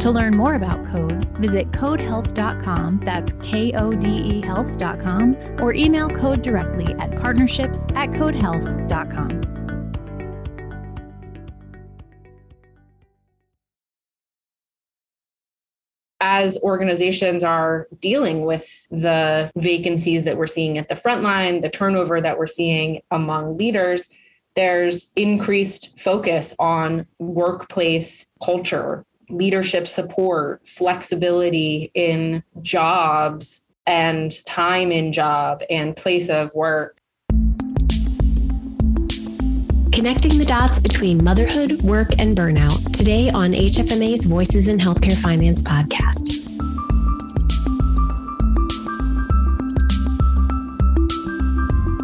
To 0.00 0.10
learn 0.10 0.36
more 0.36 0.54
about 0.54 0.84
Kode, 0.84 1.24
visit 1.38 1.70
kodehealth.com, 1.72 3.00
that's 3.02 3.32
K 3.42 3.72
O 3.72 3.92
D 3.92 4.08
E 4.08 4.42
health.com, 4.42 5.36
or 5.60 5.72
email 5.72 6.08
Kode 6.08 6.42
directly 6.42 6.92
at 6.94 7.10
partnerships 7.20 7.84
at 7.94 8.10
kodehealth.com. 8.10 9.56
as 16.18 16.58
organizations 16.62 17.44
are 17.44 17.86
dealing 18.00 18.46
with 18.46 18.86
the 18.90 19.50
vacancies 19.56 20.24
that 20.24 20.36
we're 20.36 20.46
seeing 20.46 20.76
at 20.76 20.88
the 20.88 20.96
front 20.96 21.22
line, 21.22 21.60
the 21.60 21.70
turnover 21.70 22.20
that 22.20 22.36
we're 22.36 22.46
seeing 22.46 23.00
among 23.10 23.56
leaders, 23.56 24.06
there's 24.56 25.12
increased 25.14 25.98
focus 25.98 26.54
on 26.58 27.06
workplace 27.18 28.26
culture 28.44 29.04
leadership 29.28 29.88
support, 29.88 30.66
flexibility 30.66 31.90
in 31.94 32.42
jobs 32.62 33.62
and 33.86 34.44
time 34.46 34.90
in 34.92 35.12
job 35.12 35.62
and 35.70 35.96
place 35.96 36.28
of 36.28 36.54
work. 36.54 36.98
Connecting 39.92 40.38
the 40.38 40.44
dots 40.46 40.78
between 40.78 41.22
motherhood, 41.24 41.82
work, 41.82 42.10
and 42.18 42.36
burnout 42.36 42.92
today 42.92 43.30
on 43.30 43.52
HFMA's 43.52 44.26
Voices 44.26 44.68
in 44.68 44.78
Healthcare 44.78 45.16
Finance 45.16 45.62
podcast. 45.62 46.42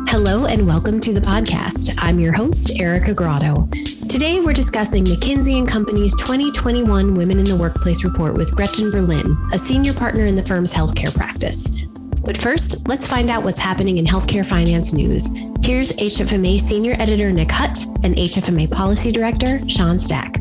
Hello 0.08 0.46
and 0.46 0.66
welcome 0.66 1.00
to 1.00 1.12
the 1.12 1.20
podcast. 1.20 1.94
I'm 1.98 2.18
your 2.18 2.32
host, 2.32 2.78
Erica 2.78 3.12
Grotto. 3.12 3.68
Today, 4.08 4.40
we're 4.40 4.52
discussing 4.52 5.04
McKinsey 5.04 5.58
and 5.58 5.66
Company's 5.66 6.14
2021 6.16 7.14
Women 7.14 7.38
in 7.38 7.44
the 7.44 7.56
Workplace 7.56 8.04
report 8.04 8.34
with 8.34 8.54
Gretchen 8.54 8.90
Berlin, 8.90 9.38
a 9.52 9.58
senior 9.58 9.94
partner 9.94 10.26
in 10.26 10.36
the 10.36 10.44
firm's 10.44 10.74
healthcare 10.74 11.14
practice. 11.14 11.82
But 12.24 12.36
first, 12.36 12.86
let's 12.88 13.06
find 13.06 13.30
out 13.30 13.44
what's 13.44 13.60
happening 13.60 13.98
in 13.98 14.04
healthcare 14.04 14.44
finance 14.44 14.92
news. 14.92 15.26
Here's 15.62 15.92
HFMA 15.92 16.60
Senior 16.60 16.94
Editor 16.98 17.30
Nick 17.30 17.52
Hutt 17.52 17.78
and 18.02 18.14
HFMA 18.16 18.70
Policy 18.70 19.12
Director 19.12 19.66
Sean 19.68 19.98
Stack. 19.98 20.36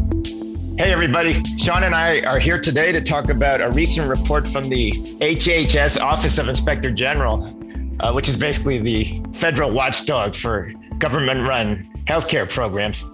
Hey, 0.78 0.92
everybody. 0.92 1.42
Sean 1.58 1.84
and 1.84 1.94
I 1.94 2.22
are 2.22 2.40
here 2.40 2.60
today 2.60 2.92
to 2.92 3.00
talk 3.00 3.30
about 3.30 3.62
a 3.62 3.70
recent 3.70 4.10
report 4.10 4.48
from 4.48 4.70
the 4.70 4.92
HHS 5.22 6.02
Office 6.02 6.40
of 6.40 6.50
Inspector 6.50 6.90
General, 6.92 7.46
uh, 8.00 8.12
which 8.12 8.28
is 8.28 8.36
basically 8.36 8.80
the 8.80 9.24
federal 9.34 9.72
watchdog 9.72 10.34
for 10.36 10.74
government 10.98 11.48
run 11.48 11.78
healthcare 12.08 12.50
programs. 12.52 13.06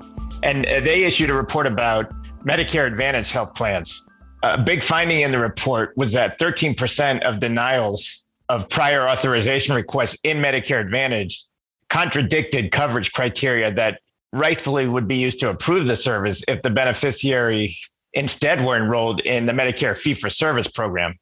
And 0.44 0.66
uh, 0.66 0.80
they 0.82 1.04
issued 1.04 1.30
a 1.30 1.34
report 1.34 1.68
about 1.68 2.12
Medicare 2.44 2.86
Advantage 2.86 3.32
health 3.32 3.56
plans. 3.56 4.02
A 4.44 4.58
big 4.58 4.84
finding 4.84 5.22
in 5.22 5.32
the 5.32 5.40
report 5.40 5.94
was 5.98 6.14
that 6.14 6.40
13% 6.40 7.22
of 7.22 7.40
denials 7.40 8.24
of 8.50 8.70
prior 8.70 9.08
authorization 9.08 9.76
requests 9.76 10.18
in 10.24 10.38
Medicare 10.38 10.80
Advantage 10.80 11.44
contradicted 11.90 12.72
coverage 12.72 13.12
criteria 13.12 13.74
that 13.74 14.00
rightfully 14.34 14.88
would 14.88 15.08
be 15.08 15.16
used 15.16 15.40
to 15.40 15.50
approve 15.50 15.88
the 15.88 15.96
service 15.96 16.44
if 16.48 16.62
the 16.62 16.70
beneficiary 16.70 17.76
instead 18.14 18.62
were 18.62 18.76
enrolled 18.76 19.22
in 19.22 19.46
the 19.46 19.54
Medicare 19.54 19.96
fee 19.96 20.14
for 20.14 20.30
service 20.30 20.68
program. 20.68 21.14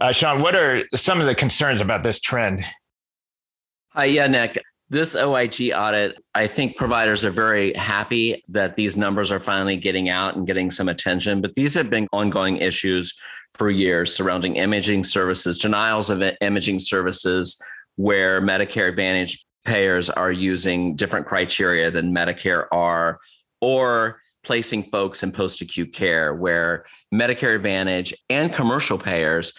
Uh, 0.00 0.12
Sean, 0.12 0.42
what 0.42 0.56
are 0.56 0.84
some 0.94 1.20
of 1.20 1.26
the 1.26 1.34
concerns 1.34 1.80
about 1.80 2.02
this 2.02 2.20
trend? 2.20 2.60
Hi, 3.90 4.06
yeah, 4.06 4.26
Nick. 4.26 4.60
This 4.92 5.16
OIG 5.16 5.72
audit, 5.74 6.22
I 6.34 6.46
think 6.46 6.76
providers 6.76 7.24
are 7.24 7.30
very 7.30 7.72
happy 7.72 8.42
that 8.48 8.76
these 8.76 8.98
numbers 8.98 9.30
are 9.30 9.40
finally 9.40 9.78
getting 9.78 10.10
out 10.10 10.36
and 10.36 10.46
getting 10.46 10.70
some 10.70 10.90
attention, 10.90 11.40
but 11.40 11.54
these 11.54 11.72
have 11.72 11.88
been 11.88 12.06
ongoing 12.12 12.58
issues 12.58 13.14
for 13.54 13.70
years 13.70 14.14
surrounding 14.14 14.56
imaging 14.56 15.04
services, 15.04 15.56
denials 15.58 16.10
of 16.10 16.22
imaging 16.42 16.78
services 16.78 17.58
where 17.96 18.42
Medicare 18.42 18.90
Advantage 18.90 19.42
payers 19.64 20.10
are 20.10 20.30
using 20.30 20.94
different 20.94 21.24
criteria 21.26 21.90
than 21.90 22.14
Medicare 22.14 22.66
are, 22.70 23.18
or 23.62 24.20
placing 24.44 24.82
folks 24.82 25.22
in 25.22 25.32
post 25.32 25.62
acute 25.62 25.94
care 25.94 26.34
where 26.34 26.84
Medicare 27.14 27.56
Advantage 27.56 28.12
and 28.28 28.52
commercial 28.52 28.98
payers 28.98 29.54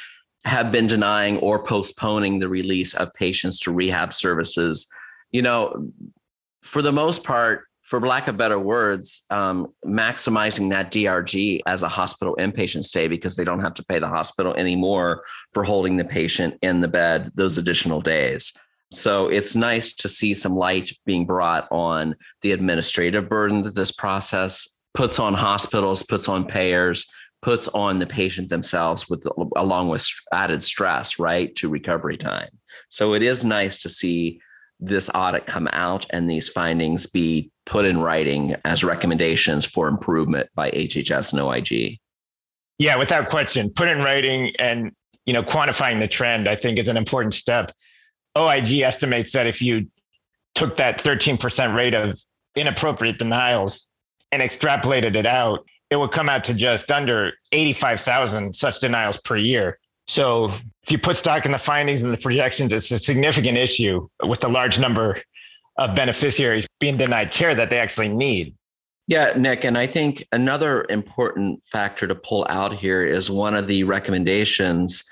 have 0.45 0.71
been 0.71 0.85
denying 0.85 1.39
or 1.39 1.63
postponing 1.63 2.37
the 2.37 2.49
release 2.49 2.93
of 2.93 3.11
patients 3.15 3.57
to 3.61 3.73
rehab 3.73 4.13
services 4.13 4.93
you 5.33 5.41
know, 5.41 5.91
for 6.61 6.81
the 6.81 6.93
most 6.93 7.25
part, 7.25 7.65
for 7.81 7.99
lack 7.99 8.29
of 8.29 8.37
better 8.37 8.57
words, 8.57 9.25
um, 9.29 9.67
maximizing 9.85 10.69
that 10.69 10.91
DRG 10.91 11.59
as 11.67 11.83
a 11.83 11.89
hospital 11.89 12.37
inpatient 12.39 12.85
stay 12.85 13.09
because 13.09 13.35
they 13.35 13.43
don't 13.43 13.59
have 13.59 13.73
to 13.73 13.83
pay 13.83 13.99
the 13.99 14.07
hospital 14.07 14.53
anymore 14.53 15.23
for 15.51 15.65
holding 15.65 15.97
the 15.97 16.05
patient 16.05 16.57
in 16.61 16.79
the 16.79 16.87
bed 16.87 17.29
those 17.35 17.57
additional 17.57 17.99
days. 17.99 18.53
So 18.93 19.27
it's 19.27 19.55
nice 19.55 19.93
to 19.95 20.07
see 20.07 20.33
some 20.33 20.55
light 20.55 20.91
being 21.05 21.25
brought 21.25 21.67
on 21.71 22.15
the 22.41 22.53
administrative 22.53 23.27
burden 23.27 23.63
that 23.63 23.75
this 23.75 23.91
process 23.91 24.77
puts 24.93 25.19
on 25.19 25.33
hospitals, 25.33 26.03
puts 26.03 26.29
on 26.29 26.45
payers, 26.45 27.11
puts 27.41 27.67
on 27.69 27.99
the 27.99 28.05
patient 28.05 28.49
themselves 28.49 29.09
with 29.09 29.25
along 29.57 29.89
with 29.89 30.07
added 30.31 30.63
stress, 30.63 31.19
right, 31.19 31.53
to 31.55 31.69
recovery 31.69 32.17
time. 32.17 32.49
So 32.89 33.13
it 33.13 33.23
is 33.23 33.43
nice 33.43 33.81
to 33.81 33.89
see 33.89 34.39
this 34.83 35.09
audit 35.15 35.45
come 35.45 35.67
out 35.71 36.05
and 36.09 36.29
these 36.29 36.49
findings 36.49 37.05
be 37.05 37.49
put 37.65 37.85
in 37.85 37.99
writing 37.99 38.55
as 38.65 38.83
recommendations 38.83 39.65
for 39.65 39.87
improvement 39.87 40.49
by 40.55 40.69
HHS 40.71 41.31
and 41.31 41.41
OIG? 41.41 41.99
Yeah, 42.79 42.97
without 42.97 43.29
question, 43.29 43.69
put 43.69 43.87
in 43.87 43.99
writing 43.99 44.51
and 44.59 44.91
you 45.25 45.33
know 45.33 45.43
quantifying 45.43 45.99
the 45.99 46.07
trend. 46.07 46.49
I 46.49 46.55
think 46.55 46.77
is 46.77 46.89
an 46.89 46.97
important 46.97 47.33
step. 47.33 47.71
OIG 48.37 48.79
estimates 48.79 49.31
that 49.33 49.47
if 49.47 49.61
you 49.61 49.87
took 50.55 50.77
that 50.77 50.99
13% 50.99 51.75
rate 51.75 51.93
of 51.93 52.19
inappropriate 52.55 53.17
denials 53.17 53.87
and 54.31 54.41
extrapolated 54.41 55.15
it 55.15 55.25
out, 55.25 55.65
it 55.89 55.97
would 55.97 56.11
come 56.11 56.29
out 56.29 56.43
to 56.45 56.53
just 56.53 56.91
under 56.91 57.33
85,000 57.51 58.55
such 58.55 58.79
denials 58.79 59.19
per 59.19 59.37
year. 59.37 59.79
So 60.07 60.45
if 60.45 60.91
you 60.91 60.97
put 60.97 61.17
stock 61.17 61.45
in 61.45 61.51
the 61.51 61.57
findings 61.57 62.01
and 62.01 62.13
the 62.13 62.17
projections, 62.17 62.73
it's 62.73 62.91
a 62.91 62.99
significant 62.99 63.57
issue 63.57 64.07
with 64.25 64.41
the 64.41 64.49
large 64.49 64.79
number 64.79 65.21
of 65.77 65.95
beneficiaries 65.95 66.67
being 66.79 66.97
denied 66.97 67.31
care 67.31 67.55
that 67.55 67.69
they 67.69 67.79
actually 67.79 68.09
need. 68.09 68.55
Yeah, 69.07 69.33
Nick. 69.35 69.65
And 69.65 69.77
I 69.77 69.87
think 69.87 70.25
another 70.31 70.85
important 70.89 71.63
factor 71.65 72.07
to 72.07 72.15
pull 72.15 72.45
out 72.49 72.73
here 72.73 73.05
is 73.05 73.29
one 73.29 73.53
of 73.53 73.67
the 73.67 73.83
recommendations 73.83 75.03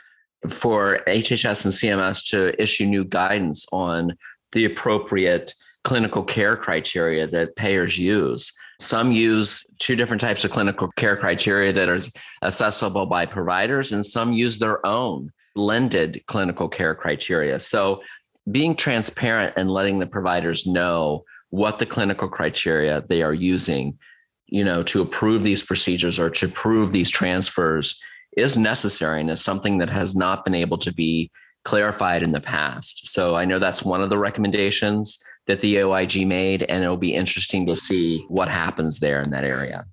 for 0.50 1.00
HHS 1.08 1.66
and 1.66 1.74
CMS 1.74 2.30
to 2.30 2.60
issue 2.62 2.86
new 2.86 3.04
guidance 3.04 3.66
on 3.72 4.18
the 4.54 4.66
appropriate 4.66 5.54
clinical 5.84 6.24
care 6.24 6.56
criteria 6.56 7.28
that 7.28 7.56
payers 7.56 7.98
use. 7.98 8.54
Some 8.82 9.12
use 9.12 9.64
two 9.80 9.96
different 9.96 10.22
types 10.22 10.44
of 10.44 10.52
clinical 10.52 10.90
care 10.98 11.16
criteria 11.16 11.72
that 11.74 11.88
are 11.88 12.00
accessible 12.44 13.06
by 13.06 13.28
providers, 13.28 13.92
and 13.92 14.04
some 14.04 14.34
use 14.34 14.58
their 14.58 14.84
own 14.86 15.32
blended 15.54 16.24
clinical 16.26 16.68
care 16.68 16.96
criteria. 16.96 17.60
So, 17.60 18.02
being 18.50 18.76
transparent 18.76 19.54
and 19.56 19.70
letting 19.70 20.00
the 20.00 20.08
providers 20.08 20.66
know 20.66 21.26
what 21.52 21.78
the 21.78 21.86
clinical 21.86 22.28
criteria 22.28 23.04
they 23.08 23.22
are 23.22 23.34
using, 23.34 24.00
you 24.48 24.64
know, 24.64 24.82
to 24.84 25.02
approve 25.04 25.44
these 25.44 25.62
procedures 25.62 26.18
or 26.18 26.32
to 26.32 26.48
approve 26.48 26.92
these 26.92 27.12
transfers 27.12 28.02
is 28.36 28.58
necessary 28.58 29.22
and 29.22 29.30
is 29.30 29.44
something 29.44 29.78
that 29.78 29.92
has 29.92 30.16
not 30.16 30.44
been 30.44 30.56
able 30.56 30.80
to 30.80 30.92
be 30.92 31.30
clarified 31.64 32.24
in 32.24 32.32
the 32.32 32.42
past. 32.42 33.08
So 33.10 33.36
I 33.36 33.46
know 33.46 33.60
that's 33.60 33.84
one 33.84 34.02
of 34.02 34.10
the 34.10 34.18
recommendations 34.18 35.24
that 35.48 35.62
the 35.62 35.82
OIG 35.82 36.28
made, 36.28 36.64
and 36.64 36.84
it'll 36.84 36.98
be 36.98 37.14
interesting 37.14 37.66
to 37.68 37.76
see 37.76 38.26
what 38.28 38.48
happens 38.48 39.00
there 39.00 39.22
in 39.24 39.32
that 39.32 39.44
area. 39.44 39.86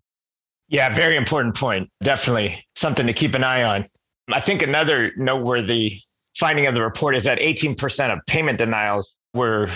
Yeah, 0.69 0.95
very 0.95 1.17
important 1.17 1.57
point. 1.57 1.89
Definitely 2.03 2.65
something 2.77 3.07
to 3.07 3.13
keep 3.13 3.35
an 3.35 3.43
eye 3.43 3.63
on. 3.63 3.87
I 4.31 4.41
think 4.41 4.63
another 4.63 5.13
noteworthy 5.17 6.01
finding 6.37 6.67
of 6.67 6.75
the 6.75 6.83
report 6.83 7.17
is 7.17 7.25
that 7.25 7.39
18% 7.39 8.13
of 8.13 8.21
payment 8.27 8.59
denials 8.59 9.17
were 9.33 9.71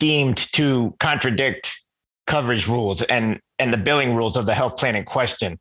deemed 0.00 0.38
to 0.52 0.94
contradict 0.98 1.78
coverage 2.26 2.66
rules 2.66 3.02
and, 3.02 3.38
and 3.58 3.72
the 3.72 3.76
billing 3.76 4.14
rules 4.14 4.36
of 4.36 4.46
the 4.46 4.54
health 4.54 4.76
plan 4.76 4.96
in 4.96 5.04
question. 5.04 5.58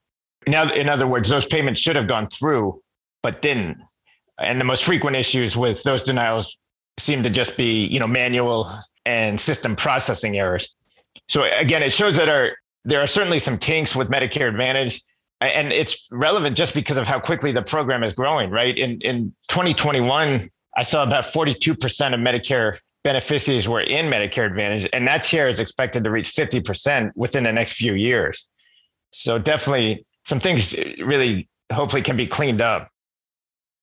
Now, 0.47 0.69
in 0.71 0.87
other 0.87 1.07
words, 1.07 1.29
those 1.29 1.45
payments 1.45 1.81
should 1.81 1.95
have 1.95 2.07
gone 2.07 2.27
through, 2.27 2.81
but 3.21 3.41
didn't. 3.41 3.81
And 4.39 4.61
the 4.61 4.65
most 4.65 4.83
frequent 4.85 5.15
issues 5.15 5.57
with 5.57 5.83
those 5.83 6.03
denials 6.03 6.57
seem 6.97 7.23
to 7.23 7.29
just 7.29 7.57
be, 7.57 7.85
you 7.87 7.99
know, 7.99 8.07
manual 8.07 8.71
and 9.07 9.39
system 9.39 9.75
processing 9.75 10.37
errors. 10.37 10.75
So 11.29 11.45
again, 11.57 11.81
it 11.81 11.91
shows 11.91 12.17
that 12.17 12.29
our, 12.29 12.51
there 12.83 13.01
are 13.01 13.07
certainly 13.07 13.39
some 13.39 13.57
kinks 13.57 13.95
with 13.95 14.09
Medicare 14.09 14.49
Advantage. 14.49 15.01
And 15.39 15.71
it's 15.71 16.07
relevant 16.11 16.57
just 16.57 16.73
because 16.73 16.97
of 16.97 17.05
how 17.05 17.19
quickly 17.19 17.51
the 17.51 17.61
program 17.61 18.03
is 18.03 18.11
growing, 18.11 18.49
right? 18.49 18.75
In, 18.75 18.99
in 19.01 19.35
2021, 19.49 20.49
I 20.75 20.83
saw 20.83 21.03
about 21.03 21.25
42% 21.25 21.77
of 22.13 22.19
Medicare 22.19 22.79
beneficiaries 23.03 23.69
were 23.69 23.81
in 23.81 24.07
Medicare 24.07 24.45
Advantage, 24.45 24.89
and 24.91 25.07
that 25.07 25.23
share 25.23 25.47
is 25.47 25.59
expected 25.59 26.03
to 26.03 26.11
reach 26.11 26.33
50% 26.33 27.11
within 27.15 27.43
the 27.43 27.53
next 27.53 27.73
few 27.73 27.93
years. 27.93 28.47
So 29.11 29.37
definitely 29.39 30.05
some 30.25 30.39
things 30.39 30.73
really 30.99 31.47
hopefully 31.71 32.01
can 32.01 32.17
be 32.17 32.27
cleaned 32.27 32.61
up. 32.61 32.89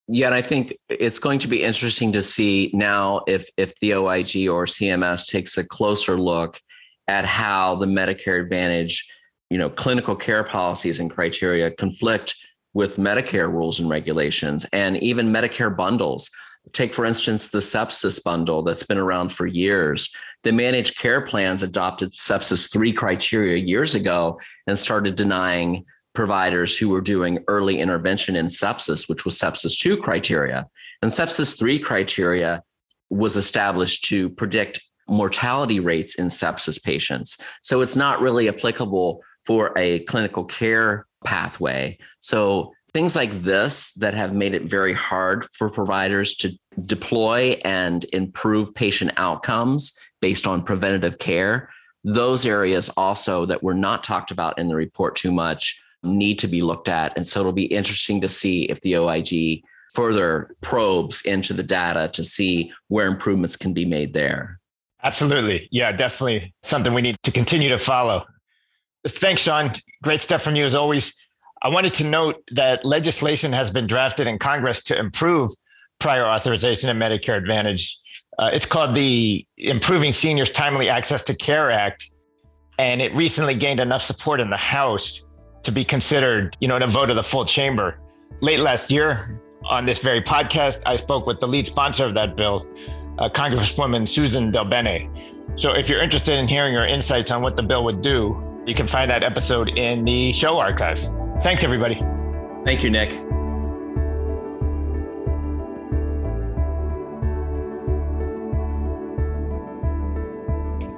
Yeah, 0.06 0.26
and 0.26 0.34
I 0.34 0.42
think 0.42 0.76
it's 0.88 1.18
going 1.18 1.38
to 1.40 1.48
be 1.48 1.62
interesting 1.62 2.12
to 2.12 2.20
see 2.20 2.70
now 2.74 3.22
if 3.26 3.48
if 3.56 3.78
the 3.80 3.94
OIG 3.94 4.48
or 4.48 4.66
CMS 4.66 5.26
takes 5.26 5.56
a 5.56 5.66
closer 5.66 6.20
look 6.20 6.60
at 7.08 7.24
how 7.24 7.76
the 7.76 7.86
Medicare 7.86 8.42
Advantage, 8.42 9.10
you 9.48 9.56
know, 9.56 9.70
clinical 9.70 10.14
care 10.14 10.44
policies 10.44 11.00
and 11.00 11.10
criteria 11.10 11.70
conflict 11.70 12.34
with 12.74 12.96
Medicare 12.96 13.50
rules 13.50 13.80
and 13.80 13.88
regulations 13.88 14.66
and 14.72 15.02
even 15.02 15.32
Medicare 15.32 15.74
bundles. 15.74 16.30
Take, 16.72 16.94
for 16.94 17.04
instance, 17.04 17.50
the 17.50 17.58
sepsis 17.58 18.22
bundle 18.22 18.62
that's 18.62 18.84
been 18.84 18.98
around 18.98 19.30
for 19.32 19.46
years. 19.46 20.10
The 20.44 20.52
managed 20.52 20.98
care 20.98 21.20
plans 21.20 21.62
adopted 21.62 22.12
sepsis 22.12 22.70
three 22.70 22.92
criteria 22.92 23.56
years 23.56 23.94
ago 23.94 24.40
and 24.66 24.78
started 24.78 25.14
denying 25.14 25.84
providers 26.14 26.76
who 26.76 26.88
were 26.88 27.00
doing 27.00 27.44
early 27.48 27.80
intervention 27.80 28.36
in 28.36 28.46
sepsis, 28.46 29.08
which 29.08 29.24
was 29.24 29.38
sepsis 29.38 29.78
two 29.78 29.96
criteria. 29.96 30.66
And 31.02 31.10
sepsis 31.10 31.58
three 31.58 31.78
criteria 31.78 32.62
was 33.10 33.36
established 33.36 34.04
to 34.06 34.30
predict 34.30 34.80
mortality 35.08 35.80
rates 35.80 36.14
in 36.14 36.28
sepsis 36.28 36.82
patients. 36.82 37.38
So 37.62 37.82
it's 37.82 37.96
not 37.96 38.20
really 38.20 38.48
applicable 38.48 39.20
for 39.44 39.76
a 39.76 40.00
clinical 40.00 40.44
care 40.44 41.06
pathway. 41.24 41.98
So 42.20 42.72
things 42.94 43.14
like 43.16 43.40
this 43.40 43.92
that 43.94 44.14
have 44.14 44.32
made 44.32 44.54
it 44.54 44.62
very 44.62 44.94
hard 44.94 45.44
for 45.52 45.68
providers 45.68 46.34
to 46.36 46.52
deploy 46.86 47.60
and 47.64 48.04
improve 48.12 48.74
patient 48.74 49.12
outcomes 49.16 49.98
based 50.22 50.46
on 50.46 50.62
preventative 50.62 51.18
care. 51.18 51.68
Those 52.04 52.46
areas 52.46 52.88
also 52.96 53.46
that 53.46 53.62
were 53.62 53.74
not 53.74 54.04
talked 54.04 54.30
about 54.30 54.58
in 54.58 54.68
the 54.68 54.76
report 54.76 55.16
too 55.16 55.32
much 55.32 55.82
need 56.04 56.38
to 56.40 56.48
be 56.48 56.62
looked 56.62 56.88
at. 56.88 57.16
And 57.16 57.26
so 57.26 57.40
it'll 57.40 57.52
be 57.52 57.64
interesting 57.64 58.20
to 58.20 58.28
see 58.28 58.64
if 58.64 58.80
the 58.80 58.96
OIG 58.96 59.62
further 59.92 60.54
probes 60.60 61.22
into 61.22 61.52
the 61.52 61.62
data 61.62 62.08
to 62.12 62.24
see 62.24 62.72
where 62.88 63.06
improvements 63.06 63.56
can 63.56 63.72
be 63.72 63.84
made 63.84 64.12
there. 64.12 64.58
Absolutely. 65.04 65.68
Yeah, 65.70 65.92
definitely 65.92 66.54
something 66.62 66.92
we 66.94 67.02
need 67.02 67.16
to 67.22 67.30
continue 67.30 67.68
to 67.68 67.78
follow. 67.78 68.26
Thanks, 69.06 69.42
Sean. 69.42 69.70
Great 70.02 70.20
stuff 70.20 70.42
from 70.42 70.56
you 70.56 70.64
as 70.64 70.74
always. 70.74 71.14
I 71.62 71.68
wanted 71.68 71.94
to 71.94 72.04
note 72.04 72.42
that 72.52 72.84
legislation 72.84 73.52
has 73.52 73.70
been 73.70 73.86
drafted 73.86 74.26
in 74.26 74.38
Congress 74.38 74.82
to 74.84 74.98
improve 74.98 75.50
prior 75.98 76.24
authorization 76.24 76.90
of 76.90 76.96
Medicare 76.96 77.36
Advantage. 77.36 77.98
Uh, 78.38 78.50
it's 78.52 78.66
called 78.66 78.94
the 78.94 79.46
Improving 79.58 80.12
Seniors 80.12 80.50
Timely 80.50 80.88
Access 80.88 81.22
to 81.22 81.34
Care 81.34 81.70
Act, 81.70 82.10
and 82.78 83.00
it 83.00 83.14
recently 83.14 83.54
gained 83.54 83.80
enough 83.80 84.02
support 84.02 84.40
in 84.40 84.50
the 84.50 84.56
House 84.56 85.24
to 85.64 85.72
be 85.72 85.84
considered, 85.84 86.56
you 86.60 86.68
know, 86.68 86.76
in 86.76 86.82
a 86.82 86.86
vote 86.86 87.10
of 87.10 87.16
the 87.16 87.22
full 87.22 87.44
chamber. 87.44 87.98
Late 88.40 88.60
last 88.60 88.90
year, 88.90 89.40
on 89.64 89.86
this 89.86 89.98
very 89.98 90.20
podcast, 90.20 90.82
I 90.86 90.96
spoke 90.96 91.26
with 91.26 91.40
the 91.40 91.48
lead 91.48 91.66
sponsor 91.66 92.04
of 92.04 92.14
that 92.14 92.36
bill, 92.36 92.66
uh, 93.18 93.28
Congresswoman 93.28 94.02
Suzan 94.02 94.52
DelBene. 94.52 95.58
So 95.58 95.72
if 95.72 95.88
you're 95.88 96.02
interested 96.02 96.38
in 96.38 96.48
hearing 96.48 96.74
her 96.74 96.86
insights 96.86 97.30
on 97.30 97.42
what 97.42 97.56
the 97.56 97.62
bill 97.62 97.84
would 97.84 98.02
do, 98.02 98.62
you 98.66 98.74
can 98.74 98.86
find 98.86 99.10
that 99.10 99.22
episode 99.22 99.78
in 99.78 100.04
the 100.04 100.32
show 100.32 100.58
archives. 100.58 101.08
Thanks, 101.42 101.64
everybody. 101.64 101.96
Thank 102.64 102.82
you, 102.82 102.90
Nick. 102.90 103.43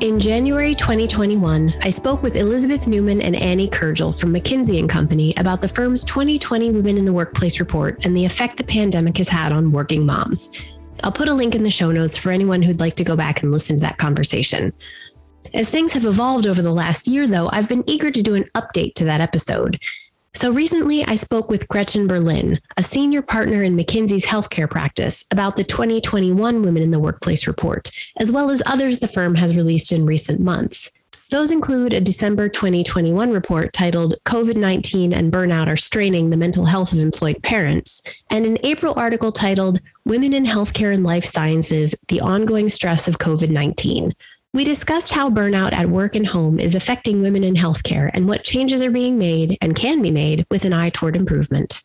In 0.00 0.20
January 0.20 0.74
2021, 0.74 1.74
I 1.80 1.88
spoke 1.88 2.22
with 2.22 2.36
Elizabeth 2.36 2.86
Newman 2.86 3.22
and 3.22 3.34
Annie 3.34 3.68
Kurgel 3.68 4.18
from 4.18 4.34
McKinsey 4.34 4.86
Company 4.86 5.32
about 5.38 5.62
the 5.62 5.68
firm's 5.68 6.04
2020 6.04 6.70
Women 6.70 6.98
in 6.98 7.06
the 7.06 7.12
Workplace 7.14 7.58
report 7.60 8.04
and 8.04 8.14
the 8.14 8.26
effect 8.26 8.58
the 8.58 8.64
pandemic 8.64 9.16
has 9.16 9.30
had 9.30 9.52
on 9.52 9.72
working 9.72 10.04
moms. 10.04 10.50
I'll 11.02 11.12
put 11.12 11.30
a 11.30 11.34
link 11.34 11.54
in 11.54 11.62
the 11.62 11.70
show 11.70 11.92
notes 11.92 12.14
for 12.14 12.30
anyone 12.30 12.60
who'd 12.60 12.78
like 12.78 12.94
to 12.96 13.04
go 13.04 13.16
back 13.16 13.42
and 13.42 13.50
listen 13.50 13.78
to 13.78 13.82
that 13.84 13.96
conversation. 13.96 14.70
As 15.54 15.70
things 15.70 15.94
have 15.94 16.04
evolved 16.04 16.46
over 16.46 16.60
the 16.60 16.74
last 16.74 17.08
year, 17.08 17.26
though, 17.26 17.48
I've 17.50 17.70
been 17.70 17.84
eager 17.86 18.10
to 18.10 18.22
do 18.22 18.34
an 18.34 18.44
update 18.54 18.92
to 18.96 19.04
that 19.06 19.22
episode. 19.22 19.82
So 20.36 20.50
recently, 20.50 21.02
I 21.02 21.14
spoke 21.14 21.48
with 21.48 21.66
Gretchen 21.66 22.06
Berlin, 22.06 22.60
a 22.76 22.82
senior 22.82 23.22
partner 23.22 23.62
in 23.62 23.74
McKinsey's 23.74 24.26
healthcare 24.26 24.68
practice, 24.68 25.24
about 25.30 25.56
the 25.56 25.64
2021 25.64 26.60
Women 26.60 26.82
in 26.82 26.90
the 26.90 26.98
Workplace 26.98 27.46
report, 27.46 27.90
as 28.18 28.30
well 28.30 28.50
as 28.50 28.62
others 28.66 28.98
the 28.98 29.08
firm 29.08 29.36
has 29.36 29.56
released 29.56 29.92
in 29.92 30.04
recent 30.04 30.38
months. 30.38 30.90
Those 31.30 31.50
include 31.50 31.94
a 31.94 32.02
December 32.02 32.50
2021 32.50 33.30
report 33.30 33.72
titled 33.72 34.14
COVID 34.26 34.56
19 34.56 35.14
and 35.14 35.32
Burnout 35.32 35.68
Are 35.68 35.76
Straining 35.76 36.28
the 36.28 36.36
Mental 36.36 36.66
Health 36.66 36.92
of 36.92 36.98
Employed 36.98 37.42
Parents, 37.42 38.02
and 38.28 38.44
an 38.44 38.58
April 38.62 38.92
article 38.94 39.32
titled 39.32 39.80
Women 40.04 40.34
in 40.34 40.44
Healthcare 40.44 40.92
and 40.92 41.02
Life 41.02 41.24
Sciences 41.24 41.94
The 42.08 42.20
Ongoing 42.20 42.68
Stress 42.68 43.08
of 43.08 43.18
COVID 43.18 43.48
19, 43.48 44.12
we 44.56 44.64
discussed 44.64 45.12
how 45.12 45.28
burnout 45.28 45.74
at 45.74 45.90
work 45.90 46.14
and 46.14 46.26
home 46.26 46.58
is 46.58 46.74
affecting 46.74 47.20
women 47.20 47.44
in 47.44 47.54
healthcare 47.54 48.10
and 48.14 48.26
what 48.26 48.42
changes 48.42 48.80
are 48.80 48.90
being 48.90 49.18
made 49.18 49.58
and 49.60 49.76
can 49.76 50.00
be 50.00 50.10
made 50.10 50.46
with 50.50 50.64
an 50.64 50.72
eye 50.72 50.88
toward 50.88 51.14
improvement. 51.14 51.82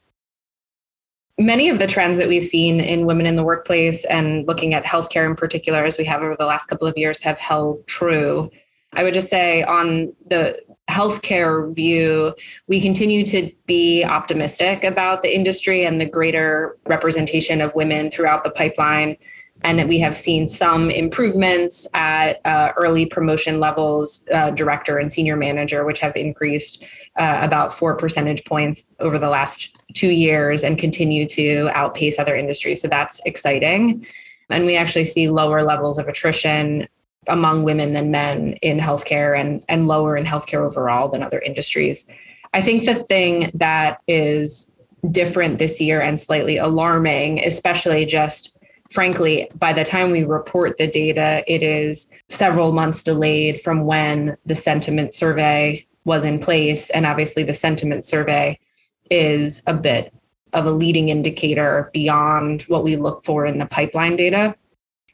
Many 1.38 1.68
of 1.68 1.79
the 1.79 1.88
trends 1.88 2.18
that 2.18 2.29
we've 2.29 2.45
seen 2.45 2.79
in 2.79 3.06
women 3.06 3.25
in 3.25 3.35
the 3.35 3.44
workplace 3.44 4.06
and 4.06 4.47
looking 4.47 4.73
at 4.73 4.85
healthcare 4.85 5.25
in 5.25 5.35
particular, 5.35 5.83
as 5.83 5.97
we 5.97 6.06
have 6.06 6.21
over 6.21 6.38
the 6.38 6.45
last 6.45 6.68
couple 6.68 6.88
of 6.88 6.97
years, 6.97 7.21
have 7.21 7.38
held 7.38 7.85
true. 7.88 8.50
I 8.94 9.03
would 9.03 9.13
just 9.13 9.29
say 9.29 9.63
on 9.63 10.13
the 10.25 10.57
healthcare 10.89 11.75
view, 11.75 12.33
we 12.68 12.79
continue 12.79 13.25
to 13.25 13.51
be 13.65 14.06
optimistic 14.06 14.85
about 14.85 15.23
the 15.23 15.35
industry 15.35 15.83
and 15.83 16.00
the 16.00 16.06
greater 16.06 16.77
representation 16.88 17.59
of 17.59 17.75
women 17.75 18.09
throughout 18.09 18.45
the 18.45 18.51
pipeline 18.51 19.18
and 19.63 19.77
that 19.77 19.87
we 19.87 19.99
have 19.99 20.18
seen 20.18 20.49
some 20.49 20.89
improvements 20.89 21.87
at 21.94 22.41
uh, 22.45 22.71
early 22.77 23.06
promotion 23.06 23.59
levels, 23.59 24.25
uh, 24.33 24.51
director 24.51 24.97
and 24.97 25.11
senior 25.11 25.35
manager, 25.35 25.85
which 25.85 25.99
have 25.99 26.15
increased 26.15 26.83
uh, 27.15 27.39
about 27.41 27.73
four 27.73 27.95
percentage 27.95 28.44
points 28.45 28.85
over 28.99 29.19
the 29.19 29.30
last 29.30 29.69
two 29.94 30.09
years 30.09 30.63
and 30.63 30.77
continue 30.77 31.27
to 31.27 31.69
outpace 31.73 32.18
other 32.18 32.35
industries. 32.35 32.81
So 32.81 32.87
that's 32.87 33.21
exciting. 33.25 34.06
And 34.49 34.65
we 34.65 34.75
actually 34.75 35.06
see 35.06 35.30
lower 35.30 35.63
levels 35.63 35.97
of 35.97 36.07
attrition 36.07 36.87
among 37.27 37.63
women 37.63 37.94
than 37.94 38.09
men 38.09 38.53
in 38.61 38.80
healthcare 38.80 39.39
and, 39.39 39.63
and 39.69 39.87
lower 39.87 40.18
in 40.18 40.25
healthcare 40.25 40.65
overall 40.65 41.07
than 41.07 41.21
other 41.21 41.39
industries. 41.39 42.07
I 42.53 42.61
think 42.61 42.85
the 42.85 42.95
thing 42.95 43.51
that 43.53 44.01
is 44.07 44.71
different 45.09 45.59
this 45.59 45.80
year 45.80 46.01
and 46.01 46.19
slightly 46.19 46.57
alarming, 46.57 47.44
especially 47.44 48.06
just 48.06 48.57
frankly, 48.92 49.50
by 49.56 49.74
the 49.74 49.83
time 49.83 50.12
we 50.12 50.26
report 50.26 50.78
the 50.78 50.88
data, 50.88 51.44
it 51.48 51.64
is 51.64 52.10
several 52.30 52.74
months 52.74 53.02
delayed 53.02 53.62
from 53.62 53.86
when 53.86 54.38
the 54.45 54.56
sentiment 54.56 55.14
survey 55.14 55.86
was 56.04 56.26
in 56.26 56.40
place. 56.40 56.90
And 56.90 57.06
obviously, 57.06 57.44
the 57.44 57.54
sentiment 57.54 58.06
survey 58.06 58.60
is 59.10 59.64
a 59.66 59.74
bit 59.74 60.14
of 60.54 60.66
a 60.66 60.71
leading 60.71 61.10
indicator 61.10 61.90
beyond 61.94 62.64
what 62.64 62.83
we 62.83 62.98
look 62.98 63.24
for 63.24 63.45
in 63.45 63.57
the 63.57 63.66
pipeline 63.66 64.18
data. 64.18 64.56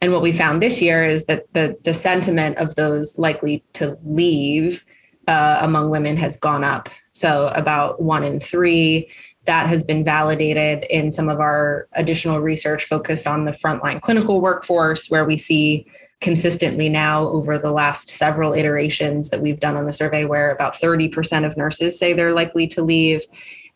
And 0.02 0.12
what 0.12 0.22
we 0.22 0.32
found 0.32 0.62
this 0.62 0.82
year 0.82 1.06
is 1.06 1.26
that 1.26 1.46
the, 1.54 1.78
the 1.84 1.94
sentiment 1.94 2.58
of 2.58 2.76
those 2.76 3.20
likely 3.20 3.64
to 3.74 3.98
leave 4.04 4.86
uh, 5.28 5.60
among 5.62 5.90
women 5.90 6.18
has 6.18 6.38
gone 6.38 6.64
up. 6.64 6.90
So, 7.12 7.48
about 7.48 8.02
one 8.02 8.24
in 8.24 8.40
three 8.40 9.10
that 9.48 9.68
has 9.68 9.84
been 9.84 10.04
validated 10.04 10.86
in 10.90 11.12
some 11.12 11.30
of 11.30 11.40
our 11.40 11.88
additional 11.94 12.40
research 12.40 12.84
focused 12.84 13.26
on 13.26 13.46
the 13.46 13.52
frontline 13.52 14.00
clinical 14.00 14.40
workforce, 14.42 15.10
where 15.10 15.26
we 15.26 15.38
see 15.38 15.88
consistently 16.20 16.90
now 16.90 17.28
over 17.28 17.58
the 17.58 17.72
last 17.72 18.10
several 18.10 18.54
iterations 18.54 19.30
that 19.30 19.42
we've 19.42 19.60
done 19.60 19.76
on 19.76 19.86
the 19.86 19.94
survey, 19.94 20.26
where 20.26 20.52
about 20.52 20.74
30% 20.74 21.46
of 21.46 21.58
nurses 21.58 21.98
say 21.98 22.14
they're 22.14 22.34
likely 22.34 22.68
to 22.68 22.82
leave. 22.82 23.24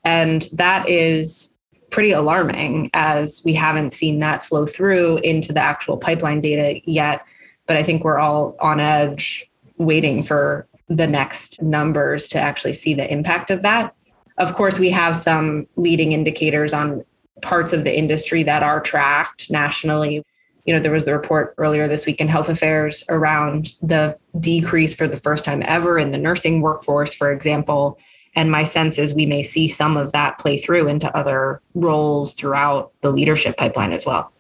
And 0.03 0.47
that 0.53 0.87
is 0.89 1.55
pretty 1.89 2.11
alarming 2.11 2.89
as 2.93 3.41
we 3.45 3.53
haven't 3.53 3.91
seen 3.91 4.19
that 4.19 4.43
flow 4.43 4.65
through 4.65 5.17
into 5.19 5.53
the 5.53 5.59
actual 5.59 5.97
pipeline 5.97 6.41
data 6.41 6.81
yet. 6.85 7.25
But 7.65 7.77
I 7.77 7.83
think 7.83 8.03
we're 8.03 8.19
all 8.19 8.55
on 8.59 8.79
edge 8.79 9.49
waiting 9.77 10.23
for 10.23 10.67
the 10.89 11.07
next 11.07 11.61
numbers 11.61 12.27
to 12.29 12.39
actually 12.39 12.73
see 12.73 12.93
the 12.93 13.09
impact 13.11 13.51
of 13.51 13.61
that 13.61 13.95
of 14.41 14.55
course, 14.55 14.79
we 14.79 14.89
have 14.89 15.15
some 15.15 15.67
leading 15.75 16.11
indicators 16.13 16.73
on 16.73 17.03
parts 17.41 17.73
of 17.73 17.83
the 17.83 17.95
industry 17.95 18.43
that 18.43 18.63
are 18.63 18.81
tracked 18.81 19.51
nationally. 19.51 20.23
You 20.65 20.73
know, 20.73 20.79
there 20.79 20.91
was 20.91 21.05
the 21.05 21.13
report 21.13 21.53
earlier 21.57 21.87
this 21.87 22.05
week 22.05 22.19
in 22.19 22.27
Health 22.27 22.49
Affairs 22.49 23.03
around 23.09 23.73
the 23.81 24.17
decrease 24.39 24.95
for 24.95 25.07
the 25.07 25.17
first 25.17 25.45
time 25.45 25.61
ever 25.65 25.99
in 25.99 26.11
the 26.11 26.17
nursing 26.17 26.61
workforce, 26.61 27.13
for 27.13 27.31
example. 27.31 27.99
And 28.35 28.51
my 28.51 28.63
sense 28.63 28.97
is 28.97 29.13
we 29.13 29.25
may 29.25 29.43
see 29.43 29.67
some 29.67 29.95
of 29.95 30.11
that 30.13 30.39
play 30.39 30.57
through 30.57 30.87
into 30.87 31.15
other 31.15 31.61
roles 31.73 32.33
throughout 32.33 32.93
the 33.01 33.11
leadership 33.11 33.57
pipeline 33.57 33.91
as 33.91 34.05
well. 34.05 34.31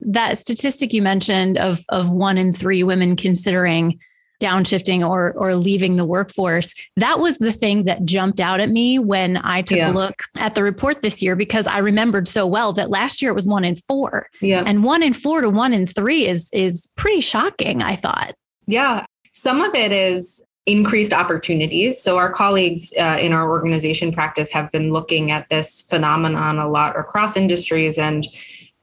That 0.00 0.38
statistic 0.38 0.92
you 0.92 1.02
mentioned 1.02 1.56
of, 1.58 1.84
of 1.88 2.12
one 2.12 2.38
in 2.38 2.52
three 2.52 2.82
women 2.82 3.16
considering 3.16 3.98
downshifting 4.40 5.06
or 5.06 5.32
or 5.32 5.54
leaving 5.54 5.96
the 5.96 6.04
workforce. 6.04 6.74
That 6.96 7.18
was 7.18 7.38
the 7.38 7.52
thing 7.52 7.84
that 7.84 8.04
jumped 8.04 8.40
out 8.40 8.60
at 8.60 8.70
me 8.70 8.98
when 8.98 9.36
i 9.38 9.62
took 9.62 9.78
yeah. 9.78 9.90
a 9.90 9.92
look 9.92 10.22
at 10.36 10.54
the 10.54 10.62
report 10.62 11.02
this 11.02 11.22
year 11.22 11.36
because 11.36 11.66
i 11.66 11.78
remembered 11.78 12.26
so 12.28 12.46
well 12.46 12.72
that 12.72 12.90
last 12.90 13.22
year 13.22 13.30
it 13.30 13.34
was 13.34 13.46
one 13.46 13.64
in 13.64 13.76
four. 13.76 14.26
Yeah. 14.40 14.62
And 14.66 14.84
one 14.84 15.02
in 15.02 15.12
four 15.12 15.40
to 15.40 15.50
one 15.50 15.72
in 15.72 15.86
three 15.86 16.26
is 16.26 16.50
is 16.52 16.88
pretty 16.96 17.20
shocking 17.20 17.82
i 17.82 17.96
thought. 17.96 18.34
Yeah. 18.66 19.06
Some 19.32 19.60
of 19.60 19.74
it 19.74 19.92
is 19.92 20.42
increased 20.66 21.12
opportunities 21.12 22.00
so 22.00 22.16
our 22.16 22.30
colleagues 22.30 22.92
uh, 22.98 23.18
in 23.20 23.34
our 23.34 23.50
organization 23.50 24.10
practice 24.12 24.50
have 24.50 24.72
been 24.72 24.90
looking 24.90 25.30
at 25.30 25.46
this 25.50 25.82
phenomenon 25.82 26.58
a 26.58 26.66
lot 26.66 26.98
across 26.98 27.36
industries 27.36 27.98
and 27.98 28.26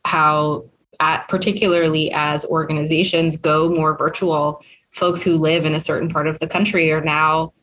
how 0.05 0.63
at, 1.00 1.27
particularly 1.27 2.12
as 2.13 2.46
organizations 2.46 3.36
go 3.36 3.70
more 3.70 3.98
virtual 3.98 4.63
folks 4.91 5.21
who 5.21 5.38
live 5.38 5.65
in 5.65 5.74
a 5.74 5.79
certain 5.79 6.10
part 6.10 6.27
of 6.27 6.39
the 6.39 6.48
country 6.48 6.91
are 6.91 7.01
now 7.01 7.53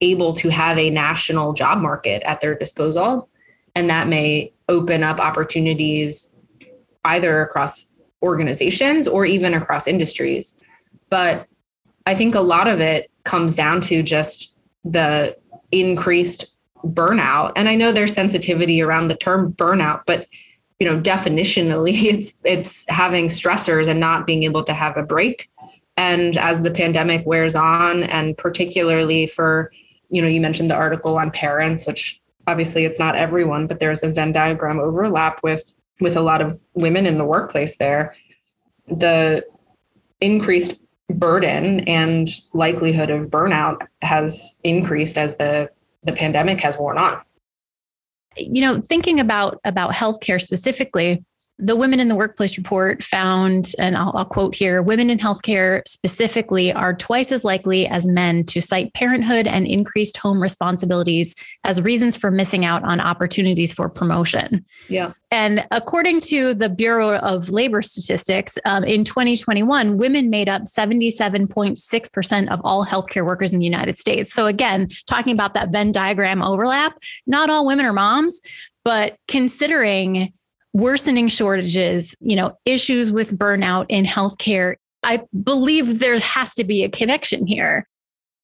able 0.00 0.32
to 0.32 0.48
have 0.48 0.78
a 0.78 0.90
national 0.90 1.52
job 1.52 1.78
market 1.78 2.22
at 2.24 2.40
their 2.40 2.54
disposal. 2.54 3.28
And 3.74 3.90
that 3.90 4.08
may 4.08 4.52
open 4.68 5.02
up 5.02 5.20
opportunities 5.20 6.34
either 7.04 7.42
across 7.42 7.90
organizations 8.22 9.06
or 9.06 9.24
even 9.24 9.54
across 9.54 9.86
industries. 9.86 10.56
But 11.10 11.46
I 12.06 12.14
think 12.14 12.34
a 12.34 12.40
lot 12.40 12.68
of 12.68 12.80
it 12.80 13.10
comes 13.24 13.54
down 13.54 13.80
to 13.82 14.02
just 14.02 14.54
the 14.84 15.36
increased 15.70 16.46
burnout. 16.84 17.52
And 17.56 17.68
I 17.68 17.74
know 17.74 17.92
there's 17.92 18.14
sensitivity 18.14 18.80
around 18.80 19.08
the 19.08 19.16
term 19.16 19.52
burnout, 19.52 20.02
but 20.06 20.26
you 20.78 20.86
know, 20.86 20.98
definitionally 21.00 22.04
it's 22.12 22.40
it's 22.44 22.88
having 22.88 23.26
stressors 23.26 23.88
and 23.88 24.00
not 24.00 24.26
being 24.26 24.44
able 24.44 24.64
to 24.64 24.72
have 24.72 24.96
a 24.96 25.02
break 25.02 25.50
and 25.98 26.36
as 26.36 26.62
the 26.62 26.70
pandemic 26.70 27.26
wears 27.26 27.56
on, 27.56 28.04
and 28.04 28.38
particularly 28.38 29.26
for, 29.26 29.72
you 30.10 30.22
know, 30.22 30.28
you 30.28 30.40
mentioned 30.40 30.70
the 30.70 30.76
article 30.76 31.18
on 31.18 31.32
parents, 31.32 31.88
which 31.88 32.20
obviously 32.46 32.84
it's 32.84 33.00
not 33.00 33.16
everyone, 33.16 33.66
but 33.66 33.80
there's 33.80 34.04
a 34.04 34.08
Venn 34.08 34.30
diagram 34.30 34.78
overlap 34.78 35.40
with 35.42 35.72
with 36.00 36.16
a 36.16 36.20
lot 36.20 36.40
of 36.40 36.56
women 36.74 37.04
in 37.04 37.18
the 37.18 37.24
workplace 37.24 37.78
there. 37.78 38.14
The 38.86 39.44
increased 40.20 40.80
burden 41.10 41.80
and 41.80 42.28
likelihood 42.54 43.10
of 43.10 43.28
burnout 43.28 43.84
has 44.00 44.56
increased 44.62 45.18
as 45.18 45.36
the 45.36 45.68
the 46.04 46.12
pandemic 46.12 46.60
has 46.60 46.78
worn 46.78 46.96
on 46.96 47.20
you 48.36 48.62
know 48.62 48.80
thinking 48.80 49.18
about 49.18 49.58
about 49.64 49.92
healthcare 49.92 50.40
specifically 50.40 51.24
the 51.58 51.74
Women 51.74 51.98
in 51.98 52.08
the 52.08 52.14
Workplace 52.14 52.56
report 52.56 53.02
found, 53.02 53.72
and 53.78 53.96
I'll, 53.96 54.16
I'll, 54.16 54.24
quote 54.24 54.54
here 54.54 54.80
women 54.80 55.10
in 55.10 55.18
healthcare 55.18 55.82
specifically 55.88 56.72
are 56.72 56.94
twice 56.94 57.32
as 57.32 57.44
likely 57.44 57.86
as 57.88 58.06
men 58.06 58.44
to 58.44 58.60
cite 58.60 58.94
parenthood 58.94 59.48
and 59.48 59.66
increased 59.66 60.16
home 60.18 60.40
responsibilities 60.40 61.34
as 61.64 61.82
reasons 61.82 62.16
for 62.16 62.30
missing 62.30 62.64
out 62.64 62.84
on 62.84 63.00
opportunities 63.00 63.72
for 63.72 63.88
promotion. 63.88 64.64
Yeah. 64.88 65.14
And 65.30 65.66
according 65.70 66.20
to 66.22 66.54
the 66.54 66.68
Bureau 66.68 67.16
of 67.16 67.50
Labor 67.50 67.82
Statistics, 67.82 68.58
um, 68.64 68.84
in 68.84 69.02
2021, 69.02 69.96
women 69.96 70.30
made 70.30 70.48
up 70.48 70.62
77.6% 70.62 72.48
of 72.52 72.60
all 72.64 72.86
healthcare 72.86 73.26
workers 73.26 73.52
in 73.52 73.58
the 73.58 73.64
United 73.64 73.98
States. 73.98 74.32
So, 74.32 74.46
again, 74.46 74.88
talking 75.06 75.32
about 75.32 75.54
that 75.54 75.70
Venn 75.70 75.90
diagram 75.90 76.42
overlap, 76.42 76.96
not 77.26 77.50
all 77.50 77.66
women 77.66 77.84
are 77.84 77.92
moms, 77.92 78.40
but 78.84 79.18
considering 79.26 80.32
worsening 80.78 81.28
shortages, 81.28 82.14
you 82.20 82.36
know, 82.36 82.56
issues 82.64 83.10
with 83.10 83.36
burnout 83.36 83.86
in 83.88 84.04
healthcare. 84.04 84.76
I 85.02 85.22
believe 85.42 85.98
there 85.98 86.18
has 86.18 86.54
to 86.54 86.64
be 86.64 86.84
a 86.84 86.88
connection 86.88 87.46
here. 87.46 87.86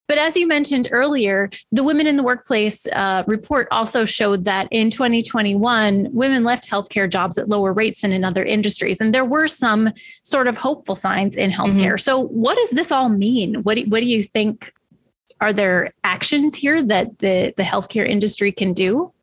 But 0.07 0.19
as 0.19 0.37
you 0.37 0.47
mentioned 0.47 0.89
earlier, 0.91 1.49
the 1.73 1.83
Women 1.83 2.07
in 2.07 2.17
the 2.17 2.23
Workplace 2.23 2.87
uh, 2.89 3.25
report 3.27 3.69
also 3.71 4.05
showed 4.05 4.45
that 4.45 4.69
in 4.71 4.91
2021, 4.91 6.09
women 6.13 6.45
left 6.45 6.69
healthcare 6.69 7.11
jobs 7.11 7.39
at 7.39 7.49
lower 7.49 7.73
rates 7.73 8.03
than 8.03 8.13
in 8.13 8.23
other 8.23 8.45
industries. 8.45 9.01
And 9.01 9.15
there 9.15 9.25
were 9.25 9.47
some 9.47 9.91
sort 10.23 10.47
of 10.47 10.59
hopeful 10.59 10.95
signs 10.95 11.37
in 11.37 11.51
healthcare. 11.51 11.95
Mm-hmm. 11.95 11.99
So, 11.99 12.27
what 12.27 12.57
does 12.57 12.71
this 12.71 12.93
all 12.93 13.09
mean? 13.09 13.63
What 13.63 13.77
do, 13.77 13.85
what 13.85 14.01
do 14.01 14.07
you 14.07 14.23
think? 14.23 14.73
Are 15.41 15.53
there 15.53 15.93
actions 16.05 16.55
here 16.55 16.83
that 16.83 17.19
the, 17.19 17.55
the 17.57 17.63
healthcare 17.63 18.07
industry 18.07 18.53
can 18.53 18.73
do? 18.73 19.14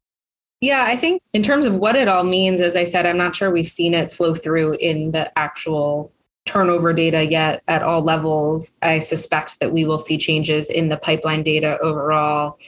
Yeah, 0.62 0.86
I 0.86 0.96
think 0.96 1.24
in 1.34 1.42
terms 1.42 1.66
of 1.66 1.78
what 1.78 1.96
it 1.96 2.08
all 2.08 2.24
means, 2.24 2.62
as 2.62 2.76
I 2.76 2.84
said, 2.84 3.08
I'm 3.08 3.18
not 3.18 3.36
sure 3.36 3.50
we've 3.50 3.68
seen 3.68 3.96
it 3.96 4.14
flow 4.14 4.36
through 4.36 4.74
in 4.76 5.12
the 5.12 5.38
actual 5.38 6.14
turnover 6.46 6.94
data 6.94 7.26
yet 7.26 7.64
at 7.68 7.82
all 7.82 8.04
levels. 8.04 8.78
I 8.84 9.00
suspect 9.00 9.60
that 9.60 9.74
we 9.74 9.86
will 9.86 9.98
see 9.98 10.20
changes 10.20 10.70
in 10.70 10.90
the 10.90 10.98
pipeline 10.98 11.42
data 11.42 11.80
overall. 11.80 12.60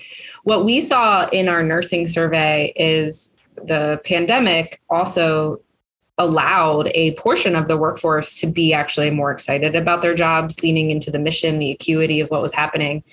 What 0.43 0.65
we 0.65 0.81
saw 0.81 1.27
in 1.29 1.47
our 1.47 1.61
nursing 1.61 2.07
survey 2.07 2.73
is 2.75 3.35
the 3.55 4.01
pandemic 4.03 4.81
also 4.89 5.61
allowed 6.17 6.89
a 6.95 7.13
portion 7.15 7.55
of 7.55 7.67
the 7.67 7.77
workforce 7.77 8.35
to 8.37 8.47
be 8.47 8.73
actually 8.73 9.09
more 9.11 9.31
excited 9.31 9.75
about 9.75 10.01
their 10.01 10.15
jobs, 10.15 10.61
leaning 10.63 10.89
into 10.89 11.11
the 11.11 11.19
mission, 11.19 11.59
the 11.59 11.71
acuity 11.71 12.19
of 12.19 12.29
what 12.29 12.41
was 12.41 12.53
happening. 12.53 13.03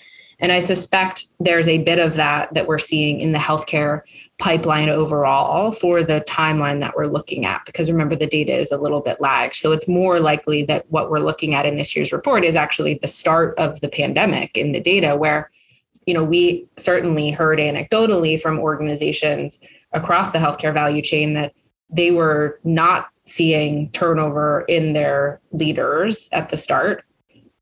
And 0.41 0.53
I 0.53 0.59
suspect 0.59 1.27
there's 1.39 1.69
a 1.69 1.79
bit 1.79 1.99
of 1.99 2.15
that 2.15 2.53
that 2.55 2.67
we're 2.67 2.79
seeing 2.79 3.21
in 3.21 3.33
the 3.33 3.39
healthcare 3.39 4.03
pipeline 4.39 4.89
overall 4.89 5.71
for 5.71 6.03
the 6.03 6.25
timeline 6.27 6.81
that 6.81 6.97
we're 6.97 7.07
looking 7.07 7.45
at. 7.45 7.63
Because 7.67 7.91
remember, 7.91 8.17
the 8.17 8.27
data 8.27 8.53
is 8.53 8.73
a 8.73 8.79
little 8.79 9.01
bit 9.01 9.21
lagged. 9.21 9.55
So 9.55 9.73
it's 9.73 9.87
more 9.87 10.19
likely 10.19 10.65
that 10.65 10.91
what 10.91 11.11
we're 11.11 11.19
looking 11.19 11.55
at 11.55 11.67
in 11.67 11.77
this 11.77 11.95
year's 11.95 12.13
report 12.13 12.45
is 12.45 12.57
actually 12.57 12.95
the 12.95 13.07
start 13.07 13.59
of 13.59 13.81
the 13.81 13.89
pandemic 13.89 14.57
in 14.57 14.73
the 14.73 14.81
data, 14.81 15.15
where 15.15 15.51
you 16.07 16.15
know 16.15 16.25
we 16.25 16.67
certainly 16.79 17.31
heard 17.31 17.59
anecdotally 17.59 18.41
from 18.41 18.59
organizations 18.59 19.61
across 19.93 20.31
the 20.31 20.39
healthcare 20.39 20.73
value 20.73 21.03
chain 21.03 21.35
that 21.35 21.53
they 21.91 22.11
were 22.11 22.59
not 22.65 23.09
seeing 23.27 23.91
turnover 23.91 24.65
in 24.69 24.95
their 24.95 25.41
leaders 25.53 26.29
at 26.33 26.49
the 26.49 26.57
start. 26.57 27.05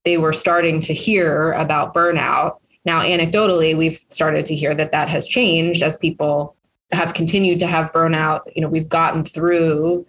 They 0.05 0.17
were 0.17 0.33
starting 0.33 0.81
to 0.83 0.95
hear 0.95 1.53
about 1.53 1.93
burnout 1.93 2.59
now, 2.89 3.03
anecdotally, 3.03 3.77
we've 3.77 4.03
started 4.09 4.47
to 4.47 4.55
hear 4.55 4.75
that 4.75 4.93
that 4.93 5.11
has 5.11 5.29
changed 5.29 5.83
as 5.83 5.99
people 5.99 6.57
have 6.91 7.13
continued 7.13 7.61
to 7.61 7.67
have 7.67 7.93
burnout. 7.93 8.41
You 8.57 8.63
know, 8.63 8.69
we've 8.69 8.89
gotten 8.89 9.25
through 9.25 10.07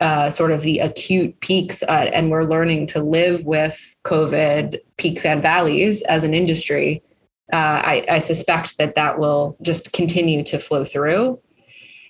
uh, 0.00 0.30
sort 0.30 0.52
of 0.52 0.62
the 0.62 0.78
acute 0.78 1.40
peaks, 1.40 1.82
uh, 1.82 2.08
and 2.12 2.30
we're 2.30 2.44
learning 2.44 2.86
to 2.86 3.02
live 3.02 3.46
with 3.46 3.96
COVID 4.04 4.78
peaks 4.96 5.24
and 5.24 5.42
valleys 5.42 6.02
as 6.02 6.22
an 6.22 6.32
industry. 6.32 7.02
Uh, 7.52 7.82
I, 7.92 8.06
I 8.08 8.18
suspect 8.20 8.78
that 8.78 8.94
that 8.94 9.18
will 9.18 9.56
just 9.60 9.92
continue 9.92 10.44
to 10.44 10.58
flow 10.60 10.84
through. 10.84 11.40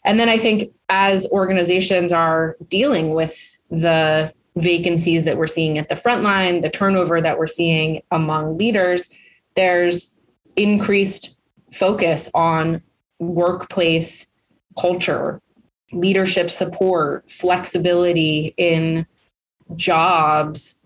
And 0.05 0.21
then 0.21 0.29
I 0.29 0.37
think 0.37 0.71
as 0.91 1.27
organizations 1.33 2.13
are 2.13 2.59
dealing 2.69 3.15
with 3.15 3.35
the 3.71 4.35
vacancies 4.57 5.25
that 5.25 5.39
we're 5.39 5.47
seeing 5.47 5.79
at 5.79 5.89
the 5.89 5.97
front 5.97 6.25
line, 6.25 6.61
the 6.61 6.69
turnover 6.69 7.23
that 7.23 7.39
we're 7.39 7.47
seeing 7.47 8.03
among 8.11 8.59
leaders, 8.59 9.09
there's 9.57 10.17
increased 10.57 11.37
focus 11.73 12.29
on 12.35 12.83
workplace 13.19 14.27
culture, 14.79 15.41
leadership 15.93 16.51
support, 16.51 17.31
flexibility 17.31 18.55
in 18.57 19.07
jobs 19.77 20.81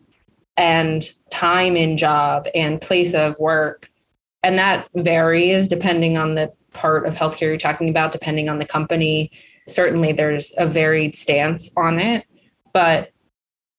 and 0.56 1.10
time 1.30 1.76
in 1.76 1.96
job 1.96 2.46
and 2.54 2.80
place 2.80 3.14
of 3.14 3.38
work. 3.38 3.90
And 4.42 4.58
that 4.58 4.88
varies 4.94 5.68
depending 5.68 6.16
on 6.16 6.34
the 6.34 6.52
part 6.72 7.06
of 7.06 7.14
healthcare 7.14 7.42
you're 7.42 7.56
talking 7.56 7.88
about, 7.88 8.12
depending 8.12 8.48
on 8.48 8.58
the 8.58 8.66
company. 8.66 9.30
Certainly, 9.66 10.12
there's 10.12 10.52
a 10.58 10.66
varied 10.66 11.14
stance 11.14 11.70
on 11.76 11.98
it. 11.98 12.26
But 12.72 13.10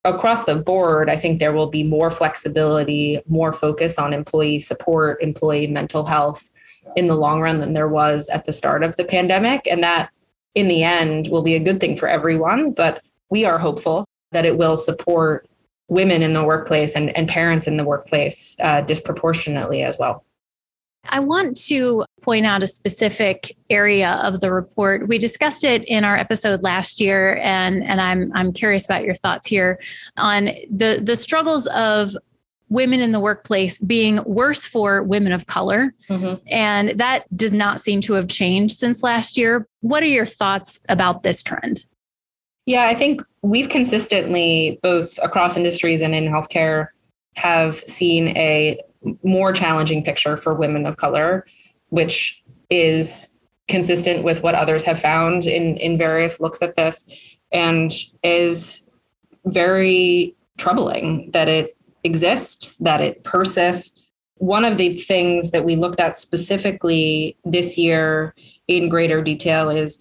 across 0.06 0.46
the 0.46 0.56
board, 0.56 1.10
I 1.10 1.16
think 1.16 1.40
there 1.40 1.54
will 1.54 1.70
be 1.70 1.84
more 1.84 2.10
flexibility, 2.10 3.22
more 3.28 3.52
focus 3.52 3.98
on 3.98 4.14
employee 4.14 4.60
support, 4.60 5.22
employee 5.22 5.68
mental 5.68 6.06
health 6.06 6.50
in 6.96 7.08
the 7.08 7.16
long 7.16 7.42
run 7.42 7.60
than 7.60 7.74
there 7.74 7.88
was 7.88 8.30
at 8.30 8.46
the 8.46 8.54
start 8.54 8.84
of 8.84 8.96
the 8.96 9.04
pandemic. 9.04 9.68
And 9.70 9.84
that, 9.84 10.10
in 10.54 10.68
the 10.68 10.84
end, 10.84 11.28
will 11.30 11.44
be 11.44 11.56
a 11.56 11.60
good 11.60 11.80
thing 11.80 11.96
for 11.96 12.08
everyone. 12.08 12.72
But 12.72 13.04
we 13.30 13.46
are 13.46 13.58
hopeful 13.58 14.06
that 14.32 14.46
it 14.46 14.58
will 14.58 14.78
support 14.78 15.48
women 15.88 16.22
in 16.22 16.34
the 16.34 16.44
workplace 16.44 16.96
and, 16.96 17.16
and 17.16 17.28
parents 17.28 17.68
in 17.68 17.78
the 17.78 17.86
workplace 17.86 18.56
uh, 18.62 18.82
disproportionately 18.82 19.84
as 19.84 19.98
well. 20.00 20.25
I 21.10 21.20
want 21.20 21.58
to 21.68 22.06
point 22.22 22.46
out 22.46 22.64
a 22.64 22.68
specific 22.68 23.56
area 23.70 24.20
of 24.24 24.42
the 24.42 24.52
report. 24.52 25.08
We 25.08 25.18
discussed 25.18 25.64
it 25.64 25.84
in 25.86 26.04
our 26.04 26.16
episode 26.18 26.64
last 26.64 27.00
year, 27.00 27.38
and, 27.38 27.84
and 27.84 28.02
I'm, 28.02 28.32
I'm 28.34 28.52
curious 28.52 28.86
about 28.86 29.04
your 29.04 29.16
thoughts 29.16 29.48
here 29.48 29.80
on 30.18 30.46
the, 30.70 31.00
the 31.04 31.16
struggles 31.16 31.68
of 31.68 32.16
women 32.70 33.00
in 33.00 33.12
the 33.12 33.20
workplace 33.20 33.80
being 33.80 34.20
worse 34.26 34.66
for 34.66 35.04
women 35.04 35.32
of 35.32 35.46
color. 35.46 35.94
Mm-hmm. 36.10 36.44
And 36.52 37.00
that 37.00 37.26
does 37.38 37.54
not 37.54 37.80
seem 37.80 38.02
to 38.02 38.14
have 38.14 38.28
changed 38.28 38.80
since 38.80 39.04
last 39.04 39.38
year. 39.38 39.68
What 39.82 40.02
are 40.02 40.08
your 40.08 40.26
thoughts 40.26 40.80
about 40.90 41.24
this 41.24 41.44
trend? 41.44 41.86
Yeah, 42.66 42.88
I 42.88 42.96
think 42.96 43.22
we've 43.44 43.70
consistently, 43.70 44.80
both 44.82 45.20
across 45.22 45.56
industries 45.56 46.02
and 46.02 46.16
in 46.16 46.26
healthcare, 46.26 46.88
have 47.36 47.76
seen 47.76 48.30
a 48.30 48.80
more 49.24 49.54
challenging 49.54 50.04
picture 50.04 50.38
for 50.38 50.54
women 50.54 50.86
of 50.86 50.98
color, 50.98 51.46
which 51.90 52.44
is 52.70 53.36
consistent 53.68 54.24
with 54.24 54.44
what 54.44 54.56
others 54.56 54.84
have 54.84 55.00
found 55.00 55.46
in, 55.46 55.78
in 55.78 55.98
various 55.98 56.40
looks 56.40 56.62
at 56.62 56.76
this 56.76 57.10
and 57.52 57.94
is 58.24 58.88
very 59.46 60.36
troubling 60.58 61.30
that 61.32 61.50
it 61.50 61.76
exists, 62.04 62.78
that 62.78 63.02
it 63.02 63.24
persists. 63.24 64.12
One 64.38 64.66
of 64.66 64.78
the 64.78 64.98
things 64.98 65.52
that 65.52 65.66
we 65.66 65.76
looked 65.76 66.00
at 66.00 66.18
specifically 66.18 67.38
this 67.46 67.78
year 67.78 68.36
in 68.68 68.90
greater 68.90 69.22
detail 69.22 69.70
is 69.70 69.98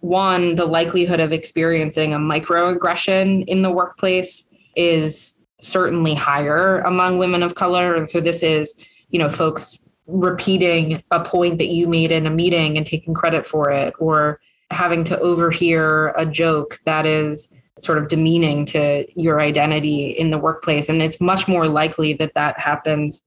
one, 0.00 0.54
the 0.54 0.66
likelihood 0.66 1.18
of 1.18 1.32
experiencing 1.32 2.12
a 2.12 2.18
microaggression 2.18 3.44
in 3.46 3.62
the 3.62 3.72
workplace 3.72 4.44
is 4.76 5.37
certainly 5.60 6.14
higher 6.14 6.80
among 6.80 7.18
women 7.18 7.42
of 7.42 7.54
color. 7.54 7.94
And 7.94 8.08
so 8.08 8.20
this 8.20 8.42
is, 8.42 8.74
you 9.10 9.18
know, 9.18 9.28
folks 9.28 9.78
repeating 10.06 11.02
a 11.10 11.22
point 11.22 11.58
that 11.58 11.68
you 11.68 11.86
made 11.86 12.12
in 12.12 12.26
a 12.26 12.30
meeting 12.30 12.76
and 12.76 12.86
taking 12.86 13.12
credit 13.14 13.46
for 13.46 13.70
it, 13.70 13.92
or 13.98 14.40
having 14.70 15.04
to 15.04 15.18
overhear 15.18 16.08
a 16.16 16.24
joke 16.24 16.78
that 16.84 17.06
is 17.06 17.52
sort 17.78 17.98
of 17.98 18.08
demeaning 18.08 18.64
to 18.66 19.06
your 19.20 19.40
identity 19.40 20.10
in 20.10 20.30
the 20.30 20.38
workplace. 20.38 20.88
And 20.88 21.02
it's 21.02 21.20
much 21.20 21.46
more 21.46 21.68
likely 21.68 22.12
that 22.14 22.34
that 22.34 22.58
happens 22.58 23.22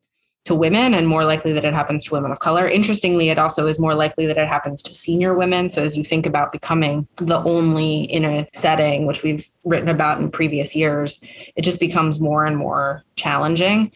to 0.46 0.56
women 0.56 0.96
and 0.96 1.08
more 1.08 1.24
likely 1.24 1.54
that 1.54 1.64
it 1.64 1.74
happens 1.74 2.04
to 2.04 2.14
women 2.14 2.32
of 2.32 2.40
color. 2.40 2.68
Interestingly, 2.68 3.30
it 3.30 3.38
also 3.38 3.68
is 3.68 3.78
more 3.80 3.94
likely 3.94 4.26
that 4.26 4.38
it 4.38 4.48
happens 4.48 4.82
to 4.82 4.94
senior 4.94 5.36
women. 5.36 5.70
So 5.70 5.84
as 5.84 5.96
you 5.96 6.04
think 6.04 6.26
about 6.26 6.52
becoming 6.52 7.08
the 7.18 7.44
only 7.44 8.04
in 8.04 8.26
a 8.26 8.48
setting, 8.52 9.06
which 9.06 9.22
we've 9.22 9.48
written 9.64 9.88
about 9.88 10.20
in 10.20 10.32
previous 10.32 10.76
years, 10.76 11.20
it 11.56 11.62
just 11.62 11.80
becomes 11.80 12.20
more 12.20 12.46
and 12.46 12.58
more 12.58 13.04
challenging. 13.16 13.92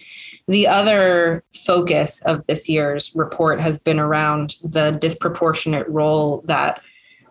The 0.47 0.67
other 0.67 1.43
focus 1.55 2.21
of 2.25 2.45
this 2.45 2.69
year's 2.69 3.11
report 3.15 3.59
has 3.59 3.79
been 3.79 3.99
around 3.99 4.57
the 4.61 4.91
disproportionate 4.91 5.87
role 5.89 6.43
that 6.45 6.79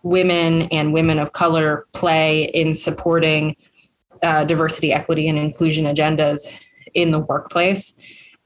women 0.03 0.63
and 0.63 0.93
women 0.93 1.21
of 1.21 1.33
color 1.33 1.87
play 1.93 2.45
in 2.47 2.75
supporting 2.75 3.55
uh, 4.25 4.45
diversity, 4.45 4.93
equity, 4.93 5.29
and 5.29 5.39
inclusion 5.39 5.85
agendas 5.85 6.51
in 6.95 7.13
the 7.13 7.21
workplace 7.21 7.93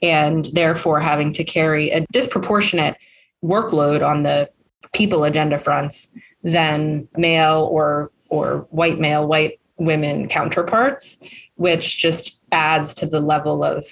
and 0.03 0.47
therefore 0.53 1.01
having 1.01 1.33
to 1.33 1.45
carry 1.45 1.91
a 1.91 2.07
disproportionate 2.13 2.97
workload 3.43 4.07
on 4.07 4.23
the 4.23 4.51
people 4.93 5.25
agenda 5.25 5.59
fronts 5.59 6.09
than 6.43 7.09
male 7.17 7.69
or 7.71 8.11
or 8.31 8.67
white 8.71 8.99
male 8.99 9.27
white 9.27 9.61
women 9.77 10.29
counterparts 10.29 11.23
which 11.57 11.99
just 11.99 12.39
adds 12.53 12.95
to 12.95 13.07
the 13.07 13.21
level 13.21 13.65
of 13.65 13.85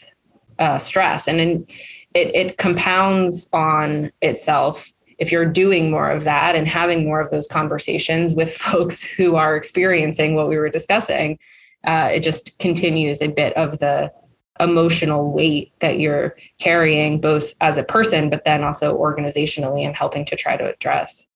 uh, 0.58 0.78
stress. 0.78 1.26
And 1.28 1.40
in, 1.40 1.66
it, 2.14 2.34
it 2.34 2.58
compounds 2.58 3.48
on 3.52 4.10
itself. 4.22 4.90
If 5.18 5.32
you're 5.32 5.46
doing 5.46 5.90
more 5.90 6.08
of 6.08 6.24
that 6.24 6.54
and 6.54 6.66
having 6.66 7.04
more 7.04 7.20
of 7.20 7.30
those 7.30 7.46
conversations 7.48 8.34
with 8.34 8.52
folks 8.56 9.02
who 9.02 9.34
are 9.34 9.56
experiencing 9.56 10.34
what 10.34 10.48
we 10.48 10.56
were 10.56 10.70
discussing 10.70 11.38
uh, 11.86 12.10
it 12.12 12.20
just 12.20 12.58
continues 12.58 13.22
a 13.22 13.28
bit 13.28 13.56
of 13.56 13.78
the 13.78 14.12
emotional 14.60 15.32
weight 15.32 15.72
that 15.80 15.98
you're 15.98 16.36
carrying 16.60 17.20
both 17.20 17.54
as 17.60 17.78
a 17.78 17.84
person 17.84 18.30
but 18.30 18.44
then 18.44 18.62
also 18.62 18.96
organizationally 18.96 19.84
and 19.84 19.96
helping 19.96 20.24
to 20.26 20.36
try 20.36 20.56
to 20.56 20.72
address. 20.72 21.26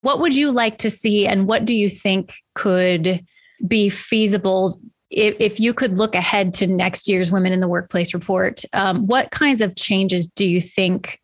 What 0.00 0.20
would 0.20 0.36
you 0.36 0.50
like 0.50 0.78
to 0.78 0.90
see 0.90 1.26
and 1.26 1.46
what 1.46 1.64
do 1.64 1.74
you 1.74 1.88
think 1.88 2.34
could 2.54 3.24
be 3.66 3.88
feasible 3.88 4.80
if, 5.10 5.34
if 5.40 5.58
you 5.58 5.74
could 5.74 5.98
look 5.98 6.14
ahead 6.14 6.52
to 6.54 6.66
next 6.66 7.08
year's 7.08 7.32
women 7.32 7.52
in 7.52 7.60
the 7.60 7.68
workplace 7.68 8.14
report? 8.14 8.62
Um, 8.72 9.06
what 9.06 9.30
kinds 9.30 9.60
of 9.60 9.74
changes 9.76 10.26
do 10.26 10.46
you 10.46 10.60
think 10.60 11.20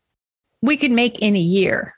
we 0.63 0.77
could 0.77 0.91
make 0.91 1.21
in 1.21 1.37
a 1.37 1.41
year? 1.41 1.95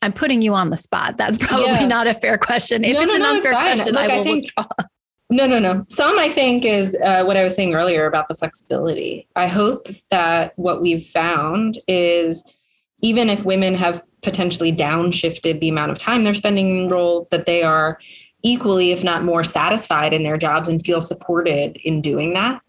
I'm 0.00 0.12
putting 0.12 0.42
you 0.42 0.54
on 0.54 0.70
the 0.70 0.76
spot. 0.76 1.16
That's 1.16 1.38
probably 1.38 1.66
yeah. 1.66 1.86
not 1.86 2.06
a 2.06 2.14
fair 2.14 2.38
question. 2.38 2.84
If 2.84 2.94
no, 2.94 3.02
it's 3.02 3.08
no, 3.08 3.16
an 3.16 3.22
no, 3.22 3.36
unfair 3.36 3.52
question 3.52 3.94
Look, 3.94 4.02
i 4.02 4.14
will 4.14 4.20
I 4.20 4.22
think, 4.22 4.44
withdraw 4.44 4.86
no, 5.30 5.46
no, 5.46 5.58
no. 5.58 5.84
Some, 5.88 6.18
I 6.18 6.28
think, 6.28 6.64
is 6.64 6.96
uh, 7.04 7.22
what 7.24 7.36
I 7.36 7.44
was 7.44 7.54
saying 7.54 7.74
earlier 7.74 8.06
about 8.06 8.28
the 8.28 8.34
flexibility. 8.34 9.28
I 9.36 9.46
hope 9.46 9.88
that 10.10 10.54
what 10.56 10.80
we've 10.80 11.04
found 11.04 11.78
is 11.86 12.42
even 13.02 13.28
if 13.28 13.44
women 13.44 13.74
have 13.74 14.02
potentially 14.22 14.72
downshifted 14.72 15.60
the 15.60 15.68
amount 15.68 15.92
of 15.92 15.98
time 15.98 16.24
they're 16.24 16.34
spending 16.34 16.78
in 16.78 16.88
role, 16.88 17.28
that 17.30 17.46
they 17.46 17.62
are 17.62 17.98
equally, 18.42 18.90
if 18.90 19.04
not 19.04 19.22
more, 19.22 19.44
satisfied 19.44 20.14
in 20.14 20.22
their 20.22 20.38
jobs 20.38 20.68
and 20.68 20.84
feel 20.84 21.00
supported 21.00 21.76
in 21.84 22.00
doing 22.00 22.32
that. 22.32 22.60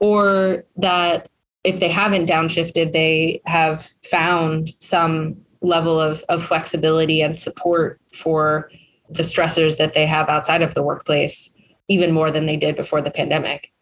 Or 0.00 0.64
that 0.76 1.28
if 1.62 1.78
they 1.78 1.88
haven't 1.88 2.28
downshifted, 2.28 2.92
they 2.92 3.42
have 3.44 3.90
found 4.10 4.70
some 4.78 5.36
level 5.60 6.00
of, 6.00 6.24
of 6.28 6.42
flexibility 6.42 7.20
and 7.20 7.38
support 7.38 8.00
for 8.12 8.70
the 9.10 9.22
stressors 9.22 9.76
that 9.76 9.92
they 9.92 10.06
have 10.06 10.28
outside 10.28 10.62
of 10.62 10.74
the 10.74 10.82
workplace 10.82 11.52
even 11.88 12.12
more 12.12 12.30
than 12.30 12.46
they 12.46 12.56
did 12.56 12.76
before 12.76 13.02
the 13.02 13.10
pandemic. 13.10 13.72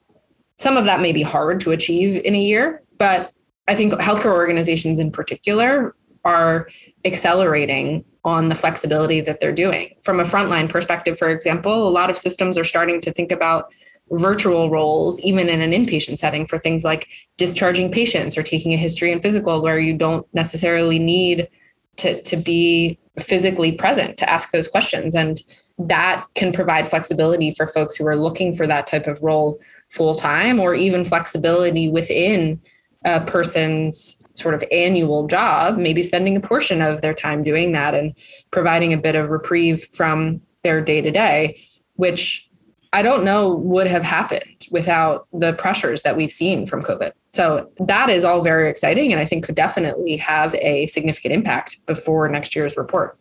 Some 0.58 0.76
of 0.76 0.84
that 0.86 1.00
may 1.00 1.12
be 1.12 1.22
hard 1.22 1.60
to 1.60 1.72
achieve 1.72 2.16
in 2.24 2.34
a 2.34 2.40
year, 2.40 2.82
but 2.98 3.32
I 3.68 3.74
think 3.74 3.92
healthcare 3.94 4.32
organizations 4.32 4.98
in 4.98 5.10
particular 5.10 5.94
are 6.24 6.68
accelerating 7.04 8.04
on 8.24 8.48
the 8.48 8.54
flexibility 8.54 9.20
that 9.20 9.40
they're 9.40 9.52
doing. 9.52 9.94
From 10.02 10.18
a 10.18 10.24
frontline 10.24 10.68
perspective, 10.68 11.18
for 11.18 11.30
example, 11.30 11.86
a 11.86 11.90
lot 11.90 12.10
of 12.10 12.18
systems 12.18 12.58
are 12.58 12.64
starting 12.64 13.00
to 13.02 13.12
think 13.12 13.30
about 13.30 13.72
virtual 14.10 14.70
roles, 14.70 15.20
even 15.20 15.48
in 15.48 15.60
an 15.60 15.72
inpatient 15.72 16.18
setting, 16.18 16.46
for 16.46 16.58
things 16.58 16.84
like 16.84 17.08
discharging 17.36 17.90
patients 17.90 18.36
or 18.36 18.42
taking 18.42 18.72
a 18.72 18.76
history 18.76 19.12
and 19.12 19.22
physical, 19.22 19.62
where 19.62 19.78
you 19.78 19.96
don't 19.96 20.26
necessarily 20.32 20.98
need 20.98 21.48
to, 21.96 22.20
to 22.22 22.36
be 22.36 22.98
physically 23.18 23.72
present 23.72 24.16
to 24.16 24.30
ask 24.30 24.50
those 24.50 24.68
questions. 24.68 25.14
And 25.14 25.42
that 25.78 26.24
can 26.34 26.52
provide 26.52 26.88
flexibility 26.88 27.52
for 27.52 27.66
folks 27.66 27.96
who 27.96 28.06
are 28.06 28.16
looking 28.16 28.54
for 28.54 28.66
that 28.66 28.86
type 28.86 29.06
of 29.06 29.22
role 29.22 29.60
full 29.90 30.14
time 30.14 30.58
or 30.58 30.74
even 30.74 31.04
flexibility 31.04 31.88
within 31.88 32.60
a 33.04 33.20
person's 33.20 34.22
sort 34.34 34.54
of 34.54 34.64
annual 34.70 35.26
job, 35.26 35.78
maybe 35.78 36.02
spending 36.02 36.36
a 36.36 36.40
portion 36.40 36.80
of 36.80 37.00
their 37.02 37.14
time 37.14 37.42
doing 37.42 37.72
that 37.72 37.94
and 37.94 38.14
providing 38.50 38.92
a 38.92 38.98
bit 38.98 39.14
of 39.14 39.30
reprieve 39.30 39.84
from 39.92 40.40
their 40.62 40.80
day 40.80 41.00
to 41.00 41.10
day, 41.10 41.60
which 41.94 42.48
I 42.92 43.02
don't 43.02 43.24
know 43.24 43.54
would 43.56 43.86
have 43.86 44.02
happened 44.02 44.68
without 44.70 45.26
the 45.32 45.52
pressures 45.52 46.02
that 46.02 46.16
we've 46.16 46.30
seen 46.30 46.66
from 46.66 46.82
COVID. 46.82 47.12
So 47.32 47.70
that 47.78 48.08
is 48.08 48.24
all 48.24 48.40
very 48.40 48.70
exciting 48.70 49.12
and 49.12 49.20
I 49.20 49.24
think 49.24 49.44
could 49.44 49.54
definitely 49.54 50.16
have 50.16 50.54
a 50.54 50.86
significant 50.86 51.34
impact 51.34 51.84
before 51.86 52.28
next 52.28 52.56
year's 52.56 52.76
report. 52.76 53.18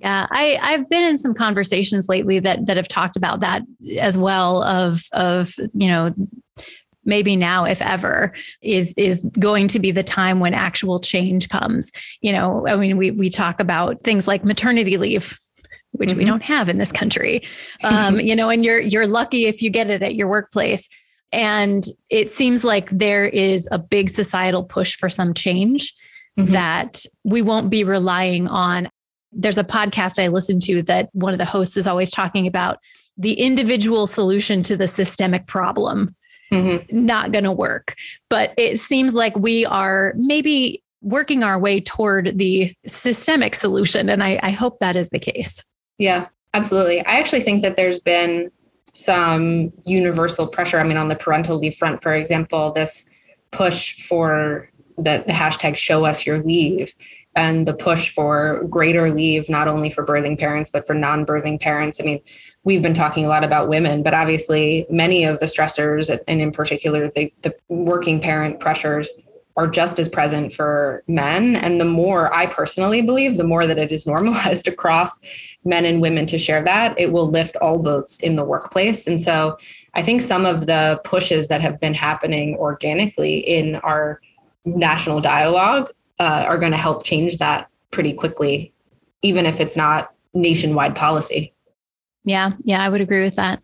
Yeah, 0.00 0.26
I, 0.30 0.58
I've 0.62 0.88
been 0.88 1.08
in 1.08 1.18
some 1.18 1.34
conversations 1.34 2.08
lately 2.08 2.38
that 2.38 2.66
that 2.66 2.76
have 2.76 2.88
talked 2.88 3.16
about 3.16 3.40
that 3.40 3.62
as 4.00 4.16
well. 4.16 4.62
Of 4.62 5.02
of 5.12 5.54
you 5.74 5.88
know 5.88 6.14
maybe 7.08 7.34
now 7.34 7.64
if 7.64 7.82
ever 7.82 8.32
is 8.62 8.94
is 8.96 9.24
going 9.40 9.66
to 9.68 9.80
be 9.80 9.90
the 9.90 10.04
time 10.04 10.38
when 10.38 10.54
actual 10.54 11.00
change 11.00 11.48
comes 11.48 11.90
you 12.20 12.30
know 12.30 12.68
i 12.68 12.76
mean 12.76 12.96
we 12.96 13.10
we 13.10 13.30
talk 13.30 13.58
about 13.58 14.04
things 14.04 14.28
like 14.28 14.44
maternity 14.44 14.96
leave 14.96 15.38
which 15.92 16.10
mm-hmm. 16.10 16.18
we 16.18 16.24
don't 16.24 16.42
have 16.42 16.68
in 16.68 16.78
this 16.78 16.92
country 16.92 17.42
um, 17.84 18.20
you 18.20 18.36
know 18.36 18.50
and 18.50 18.64
you're 18.64 18.78
you're 18.78 19.06
lucky 19.06 19.46
if 19.46 19.62
you 19.62 19.70
get 19.70 19.90
it 19.90 20.02
at 20.02 20.14
your 20.14 20.28
workplace 20.28 20.88
and 21.32 21.84
it 22.08 22.30
seems 22.30 22.64
like 22.64 22.88
there 22.90 23.26
is 23.26 23.68
a 23.72 23.78
big 23.78 24.08
societal 24.08 24.64
push 24.64 24.94
for 24.96 25.08
some 25.08 25.34
change 25.34 25.94
mm-hmm. 26.38 26.52
that 26.52 27.04
we 27.24 27.42
won't 27.42 27.70
be 27.70 27.84
relying 27.84 28.48
on 28.48 28.88
there's 29.32 29.58
a 29.58 29.64
podcast 29.64 30.22
I 30.22 30.28
listen 30.28 30.58
to 30.60 30.82
that 30.84 31.10
one 31.12 31.32
of 31.32 31.38
the 31.38 31.44
hosts 31.44 31.76
is 31.76 31.86
always 31.86 32.10
talking 32.10 32.46
about 32.46 32.78
the 33.16 33.34
individual 33.34 34.06
solution 34.06 34.62
to 34.64 34.76
the 34.76 34.86
systemic 34.86 35.46
problem. 35.46 36.14
Mm-hmm. 36.52 37.04
Not 37.04 37.32
going 37.32 37.44
to 37.44 37.52
work. 37.52 37.94
But 38.30 38.54
it 38.56 38.78
seems 38.78 39.14
like 39.14 39.36
we 39.36 39.66
are 39.66 40.14
maybe 40.16 40.82
working 41.02 41.44
our 41.44 41.58
way 41.58 41.80
toward 41.80 42.38
the 42.38 42.74
systemic 42.86 43.54
solution. 43.54 44.08
And 44.08 44.22
I, 44.22 44.38
I 44.42 44.50
hope 44.50 44.78
that 44.78 44.96
is 44.96 45.10
the 45.10 45.18
case. 45.18 45.62
Yeah, 45.98 46.28
absolutely. 46.54 47.04
I 47.04 47.18
actually 47.18 47.42
think 47.42 47.62
that 47.62 47.76
there's 47.76 47.98
been 47.98 48.50
some 48.94 49.72
universal 49.84 50.46
pressure. 50.46 50.78
I 50.78 50.84
mean, 50.84 50.96
on 50.96 51.08
the 51.08 51.16
parental 51.16 51.58
leave 51.58 51.74
front, 51.74 52.02
for 52.02 52.14
example, 52.14 52.72
this 52.72 53.08
push 53.50 54.02
for 54.02 54.70
the, 54.96 55.22
the 55.26 55.32
hashtag 55.32 55.76
show 55.76 56.04
us 56.04 56.26
your 56.26 56.42
leave 56.42 56.94
and 57.34 57.66
the 57.66 57.74
push 57.74 58.10
for 58.10 58.64
greater 58.68 59.10
leave, 59.10 59.48
not 59.48 59.68
only 59.68 59.90
for 59.90 60.04
birthing 60.04 60.38
parents, 60.38 60.70
but 60.70 60.86
for 60.86 60.94
non 60.94 61.24
birthing 61.24 61.60
parents. 61.60 62.00
I 62.00 62.04
mean, 62.04 62.20
we've 62.64 62.82
been 62.82 62.94
talking 62.94 63.24
a 63.24 63.28
lot 63.28 63.44
about 63.44 63.68
women, 63.68 64.02
but 64.02 64.14
obviously, 64.14 64.86
many 64.90 65.24
of 65.24 65.38
the 65.40 65.46
stressors, 65.46 66.16
and 66.26 66.40
in 66.40 66.50
particular, 66.50 67.10
the, 67.10 67.32
the 67.42 67.54
working 67.68 68.20
parent 68.20 68.60
pressures, 68.60 69.10
are 69.58 69.66
just 69.66 69.98
as 69.98 70.08
present 70.08 70.52
for 70.52 71.02
men. 71.08 71.56
And 71.56 71.80
the 71.80 71.84
more 71.84 72.32
I 72.32 72.46
personally 72.46 73.02
believe, 73.02 73.36
the 73.36 73.44
more 73.44 73.66
that 73.66 73.76
it 73.76 73.90
is 73.90 74.06
normalized 74.14 74.68
across 74.68 75.18
men 75.64 75.84
and 75.84 76.00
women 76.00 76.26
to 76.26 76.38
share 76.38 76.62
that, 76.62 76.98
it 76.98 77.10
will 77.12 77.28
lift 77.28 77.56
all 77.56 77.80
boats 77.80 78.20
in 78.20 78.36
the 78.36 78.44
workplace. 78.44 79.08
And 79.08 79.20
so 79.20 79.56
I 79.94 80.02
think 80.02 80.22
some 80.22 80.46
of 80.46 80.66
the 80.66 81.00
pushes 81.02 81.48
that 81.48 81.60
have 81.60 81.80
been 81.80 81.94
happening 81.94 82.54
organically 82.54 83.38
in 83.38 83.74
our 83.76 84.20
national 84.64 85.20
dialogue 85.20 85.90
uh, 86.18 86.44
are 86.48 86.58
going 86.58 86.72
to 86.72 86.78
help 86.78 87.04
change 87.04 87.38
that 87.38 87.68
pretty 87.90 88.12
quickly, 88.12 88.72
even 89.22 89.46
if 89.46 89.60
it's 89.60 89.76
not 89.76 90.12
nationwide 90.34 90.94
policy. 90.94 91.54
Yeah, 92.24 92.50
yeah, 92.60 92.82
I 92.82 92.88
would 92.88 93.00
agree 93.00 93.22
with 93.22 93.36
that. 93.36 93.62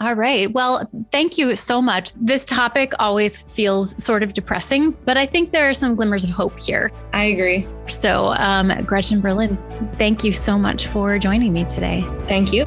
All 0.00 0.14
right. 0.14 0.50
Well, 0.50 0.82
thank 1.12 1.36
you 1.36 1.54
so 1.54 1.82
much. 1.82 2.14
This 2.14 2.42
topic 2.46 2.94
always 2.98 3.42
feels 3.42 4.02
sort 4.02 4.22
of 4.22 4.32
depressing, 4.32 4.96
but 5.04 5.18
I 5.18 5.26
think 5.26 5.50
there 5.50 5.68
are 5.68 5.74
some 5.74 5.94
glimmers 5.94 6.24
of 6.24 6.30
hope 6.30 6.58
here. 6.58 6.90
I 7.12 7.24
agree. 7.24 7.68
So, 7.86 8.28
um, 8.38 8.72
Gretchen 8.86 9.20
Berlin, 9.20 9.58
thank 9.98 10.24
you 10.24 10.32
so 10.32 10.58
much 10.58 10.86
for 10.86 11.18
joining 11.18 11.52
me 11.52 11.64
today. 11.66 12.02
Thank 12.28 12.50
you. 12.50 12.64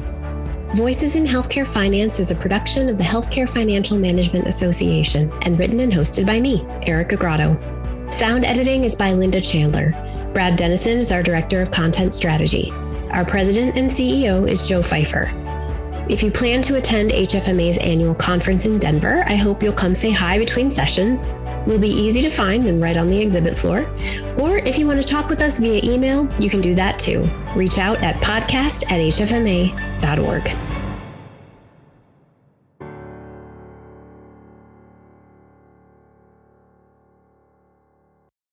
Voices 0.76 1.16
in 1.16 1.24
Healthcare 1.24 1.66
Finance 1.66 2.20
is 2.20 2.30
a 2.30 2.36
production 2.36 2.88
of 2.88 2.98
the 2.98 3.04
Healthcare 3.04 3.48
Financial 3.50 3.98
Management 3.98 4.46
Association 4.46 5.32
and 5.42 5.58
written 5.58 5.80
and 5.80 5.92
hosted 5.92 6.26
by 6.26 6.38
me, 6.38 6.64
Erica 6.86 7.16
Grotto. 7.16 7.73
Sound 8.14 8.44
editing 8.44 8.84
is 8.84 8.94
by 8.94 9.12
Linda 9.12 9.40
Chandler. 9.40 9.90
Brad 10.34 10.56
Dennison 10.56 10.98
is 10.98 11.10
our 11.10 11.20
Director 11.20 11.60
of 11.60 11.72
Content 11.72 12.14
Strategy. 12.14 12.70
Our 13.10 13.24
President 13.24 13.76
and 13.76 13.90
CEO 13.90 14.48
is 14.48 14.68
Joe 14.68 14.82
Fifer. 14.82 15.32
If 16.08 16.22
you 16.22 16.30
plan 16.30 16.62
to 16.62 16.76
attend 16.76 17.10
HFMA's 17.10 17.76
annual 17.78 18.14
conference 18.14 18.66
in 18.66 18.78
Denver, 18.78 19.24
I 19.26 19.34
hope 19.34 19.64
you'll 19.64 19.72
come 19.72 19.96
say 19.96 20.12
hi 20.12 20.38
between 20.38 20.70
sessions. 20.70 21.24
We'll 21.66 21.80
be 21.80 21.88
easy 21.88 22.22
to 22.22 22.30
find 22.30 22.68
and 22.68 22.80
right 22.80 22.96
on 22.96 23.10
the 23.10 23.20
exhibit 23.20 23.58
floor. 23.58 23.80
Or 24.38 24.58
if 24.58 24.78
you 24.78 24.86
want 24.86 25.02
to 25.02 25.08
talk 25.08 25.28
with 25.28 25.42
us 25.42 25.58
via 25.58 25.80
email, 25.82 26.32
you 26.38 26.48
can 26.48 26.60
do 26.60 26.76
that 26.76 27.00
too. 27.00 27.28
Reach 27.56 27.78
out 27.78 28.00
at 28.00 28.14
podcast 28.22 28.84
at 28.92 29.00
hfma.org. 29.00 30.73